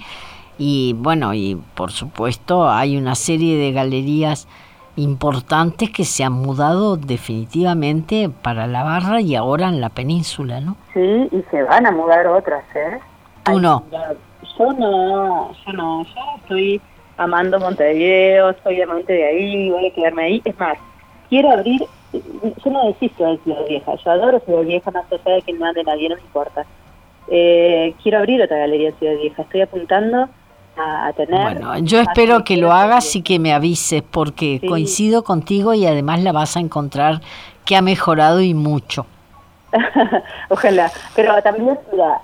y 0.58 0.94
bueno, 0.94 1.34
y 1.34 1.62
por 1.76 1.92
supuesto 1.92 2.70
hay 2.70 2.98
una 2.98 3.16
serie 3.16 3.58
de 3.58 3.72
galerías 3.72 4.48
importantes 4.96 5.90
que 5.92 6.06
se 6.06 6.24
han 6.24 6.34
mudado 6.34 6.96
definitivamente 6.96 8.30
para 8.30 8.68
la 8.68 8.84
barra 8.84 9.22
y 9.22 9.36
ahora 9.36 9.68
en 9.68 9.82
la 9.82 9.90
península, 9.90 10.62
¿no? 10.62 10.78
Sí, 10.94 11.28
y 11.32 11.44
se 11.52 11.64
van 11.64 11.86
a 11.86 11.92
mudar 11.92 12.26
otras, 12.28 12.64
¿eh? 12.76 13.00
Tú 13.44 13.60
no. 13.60 13.84
Yo 14.58 14.72
no, 14.74 15.52
yo 15.66 15.74
no, 15.74 16.04
yo 16.04 16.22
estoy 16.38 16.82
amando 17.18 17.60
Montevideo, 17.60 18.56
soy 18.64 18.82
amante 18.82 19.12
de 19.12 19.26
ahí, 19.26 19.70
voy 19.70 19.88
a 19.88 19.94
quedarme 19.94 20.24
ahí. 20.24 20.42
Es 20.46 20.58
más, 20.58 20.78
quiero 21.30 21.52
abrir, 21.52 21.82
yo 22.14 22.72
no 22.72 22.86
desisto 22.86 23.26
de 23.26 23.38
Ciudad 23.40 23.66
Vieja, 23.68 23.96
yo 23.96 24.12
adoro 24.12 24.40
Ciudad 24.40 24.62
Vieja 24.62 24.92
más 24.92 25.06
allá 25.12 25.36
de 25.36 25.42
que 25.42 25.54
no 25.54 25.66
ande 25.66 25.84
nadie, 25.84 26.08
no 26.08 26.16
me 26.16 26.22
importa. 26.22 26.66
Eh, 27.28 27.94
quiero 28.02 28.20
abrir 28.20 28.42
otra 28.42 28.58
galería 28.58 28.90
en 28.90 28.96
Ciudad 28.96 29.16
Vieja, 29.18 29.42
estoy 29.42 29.62
apuntando 29.62 30.30
a, 30.78 31.12
tener. 31.14 31.42
Bueno, 31.42 31.78
yo 31.80 32.00
espero 32.00 32.44
que 32.44 32.58
lo 32.58 32.72
hagas 32.72 33.16
y 33.16 33.22
que 33.22 33.40
me 33.40 33.54
avises 33.54 34.04
porque 34.04 34.62
coincido 34.68 35.24
contigo 35.24 35.74
y 35.74 35.86
además 35.86 36.22
la 36.22 36.32
vas 36.32 36.58
a 36.58 36.60
encontrar 36.60 37.22
que 37.66 37.76
ha 37.76 37.82
mejorado 37.82 38.42
y 38.42 38.54
mucho. 38.54 39.06
Ojalá, 40.50 40.92
pero 41.16 41.42
también, 41.42 41.78
mira, 41.92 42.22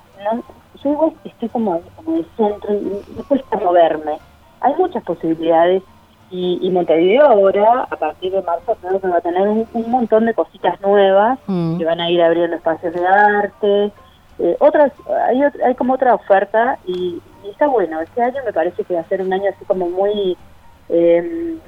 yo 0.83 0.91
igual 0.91 1.13
estoy 1.23 1.49
como, 1.49 1.81
como 1.95 2.11
en 2.11 2.17
el 2.19 2.27
centro 2.37 2.73
y 2.73 3.15
me 3.15 3.23
cuesta 3.23 3.57
moverme. 3.57 4.19
Hay 4.61 4.73
muchas 4.75 5.03
posibilidades 5.03 5.83
y, 6.29 6.59
y 6.61 6.69
Montevideo 6.69 7.25
ahora, 7.25 7.87
a 7.89 7.95
partir 7.97 8.31
de 8.31 8.41
marzo, 8.41 8.77
creo 8.81 9.01
que 9.01 9.07
va 9.07 9.17
a 9.17 9.21
tener 9.21 9.47
un, 9.47 9.67
montón 9.87 10.25
de 10.25 10.33
cositas 10.33 10.79
nuevas 10.81 11.39
mm. 11.47 11.77
que 11.77 11.85
van 11.85 11.99
a 11.99 12.09
ir 12.09 12.21
abriendo 12.21 12.55
espacios 12.55 12.93
de 12.93 13.05
arte. 13.05 13.91
Eh, 14.39 14.55
otras, 14.59 14.93
hay, 15.27 15.41
hay 15.65 15.75
como 15.75 15.93
otra 15.93 16.15
oferta 16.15 16.79
y, 16.87 17.21
y 17.43 17.49
está 17.49 17.67
bueno. 17.67 18.01
Este 18.01 18.21
año 18.21 18.41
me 18.45 18.53
parece 18.53 18.83
que 18.83 18.93
va 18.93 19.01
a 19.01 19.07
ser 19.07 19.21
un 19.21 19.31
año 19.33 19.49
así 19.53 19.65
como 19.65 19.89
muy 19.89 20.37
em, 20.89 21.59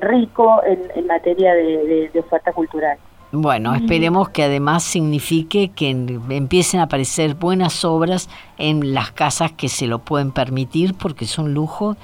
rico 0.00 0.60
en, 0.64 1.06
materia 1.06 1.54
de, 1.54 2.10
oferta 2.18 2.52
cultural. 2.52 2.98
Bueno, 3.32 3.74
esperemos 3.74 4.28
que 4.28 4.44
además 4.44 4.84
signifique 4.84 5.70
que 5.74 5.90
empiecen 5.90 6.80
a 6.80 6.84
aparecer 6.84 7.34
buenas 7.34 7.84
obras 7.84 8.30
en 8.56 8.94
las 8.94 9.10
casas 9.10 9.52
que 9.52 9.68
se 9.68 9.86
lo 9.86 9.98
pueden 9.98 10.30
permitir, 10.30 10.94
porque 10.94 11.24
es 11.24 11.38
un 11.38 11.52
lujo 11.52 11.96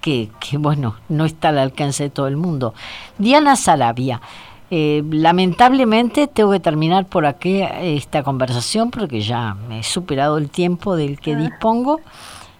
que, 0.00 0.30
que 0.40 0.58
bueno, 0.58 0.96
no 1.08 1.24
está 1.24 1.50
al 1.50 1.58
alcance 1.58 2.04
de 2.04 2.10
todo 2.10 2.26
el 2.26 2.36
mundo. 2.36 2.74
Diana 3.18 3.56
Sarabia, 3.56 4.20
eh, 4.70 5.04
lamentablemente 5.08 6.26
tengo 6.26 6.50
que 6.50 6.58
terminar 6.58 7.06
por 7.06 7.26
aquí 7.26 7.62
esta 7.80 8.22
conversación 8.22 8.90
porque 8.90 9.20
ya 9.20 9.54
me 9.68 9.78
he 9.80 9.82
superado 9.82 10.36
el 10.38 10.50
tiempo 10.50 10.96
del 10.96 11.20
que 11.20 11.34
ah. 11.34 11.36
dispongo 11.36 12.00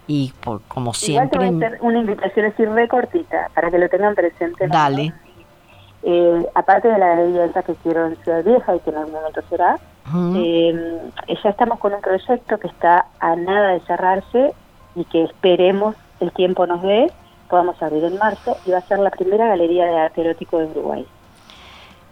y 0.06 0.32
por, 0.42 0.62
como 0.62 0.92
siempre... 0.92 1.50
una 1.80 1.98
invitación 1.98 2.46
así 2.46 2.64
re 2.64 2.88
cortita 2.88 3.50
para 3.54 3.70
que 3.70 3.78
lo 3.78 3.88
tengan 3.88 4.14
presente. 4.14 4.68
Dale. 4.68 5.14
Eh, 6.02 6.46
aparte 6.54 6.88
de 6.88 6.98
la 6.98 7.16
galería 7.16 7.62
que 7.62 7.74
quiero 7.76 8.06
en 8.06 8.16
Ciudad 8.16 8.44
Vieja 8.44 8.76
y 8.76 8.80
que 8.80 8.90
en 8.90 8.96
algún 8.96 9.14
momento 9.14 9.40
será, 9.48 9.78
eh, 10.36 11.00
ya 11.42 11.48
estamos 11.48 11.78
con 11.78 11.94
un 11.94 12.02
proyecto 12.02 12.58
que 12.58 12.66
está 12.66 13.06
a 13.20 13.34
nada 13.36 13.70
de 13.70 13.80
cerrarse 13.80 14.52
y 14.94 15.04
que 15.06 15.24
esperemos 15.24 15.96
el 16.20 16.30
tiempo 16.32 16.66
nos 16.66 16.82
dé, 16.82 17.10
podamos 17.48 17.82
abrir 17.82 18.04
en 18.04 18.18
marzo 18.18 18.58
y 18.66 18.72
va 18.72 18.78
a 18.78 18.82
ser 18.82 18.98
la 18.98 19.10
primera 19.10 19.46
galería 19.48 19.86
de 19.86 19.98
arte 19.98 20.20
erótico 20.20 20.58
de 20.58 20.66
Uruguay. 20.66 21.06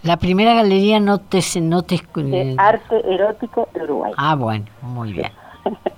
La 0.02 0.16
primera 0.16 0.54
galería 0.54 0.98
no 0.98 1.18
te... 1.18 1.40
No 1.60 1.82
te 1.82 2.00
de 2.14 2.54
arte 2.58 3.14
erótico 3.14 3.68
de 3.74 3.84
Uruguay. 3.84 4.12
Ah, 4.16 4.34
bueno, 4.36 4.64
muy 4.80 5.12
bien. 5.12 5.30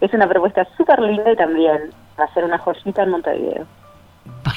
es 0.00 0.12
una 0.12 0.28
propuesta 0.28 0.66
súper 0.76 1.00
linda 1.00 1.32
y 1.32 1.36
también 1.36 1.90
va 2.18 2.24
a 2.24 2.34
ser 2.34 2.44
una 2.44 2.58
joyita 2.58 3.02
en 3.02 3.10
Montevideo. 3.10 3.66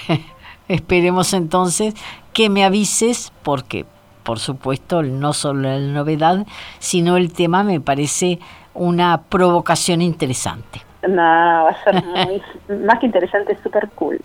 Esperemos 0.68 1.34
entonces 1.34 1.96
que 2.34 2.50
me 2.50 2.64
avises 2.64 3.32
porque, 3.44 3.86
por 4.24 4.40
supuesto, 4.40 5.04
no 5.04 5.34
solo 5.34 5.62
la 5.64 5.80
novedad, 5.80 6.46
sino 6.80 7.18
el 7.18 7.34
tema 7.34 7.64
me 7.64 7.82
parece 7.82 8.40
una 8.74 9.22
provocación 9.24 10.02
interesante. 10.02 10.82
No, 11.08 11.22
va 11.22 11.70
a 11.70 11.84
ser 11.84 12.04
muy, 12.04 12.42
más 12.86 13.00
que 13.00 13.08
interesante, 13.08 13.58
súper 13.64 13.90
cool. 13.96 14.22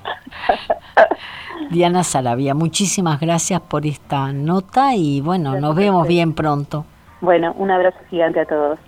Diana 1.70 2.04
Sarabia, 2.04 2.54
muchísimas 2.54 3.18
gracias 3.18 3.60
por 3.62 3.86
esta 3.86 4.32
nota 4.32 4.94
y 4.94 5.20
bueno, 5.20 5.58
nos 5.58 5.74
vemos 5.74 6.06
bien 6.06 6.34
pronto. 6.34 6.84
Bueno, 7.20 7.54
un 7.56 7.70
abrazo 7.70 7.98
gigante 8.10 8.40
a 8.40 8.44
todos. 8.44 8.78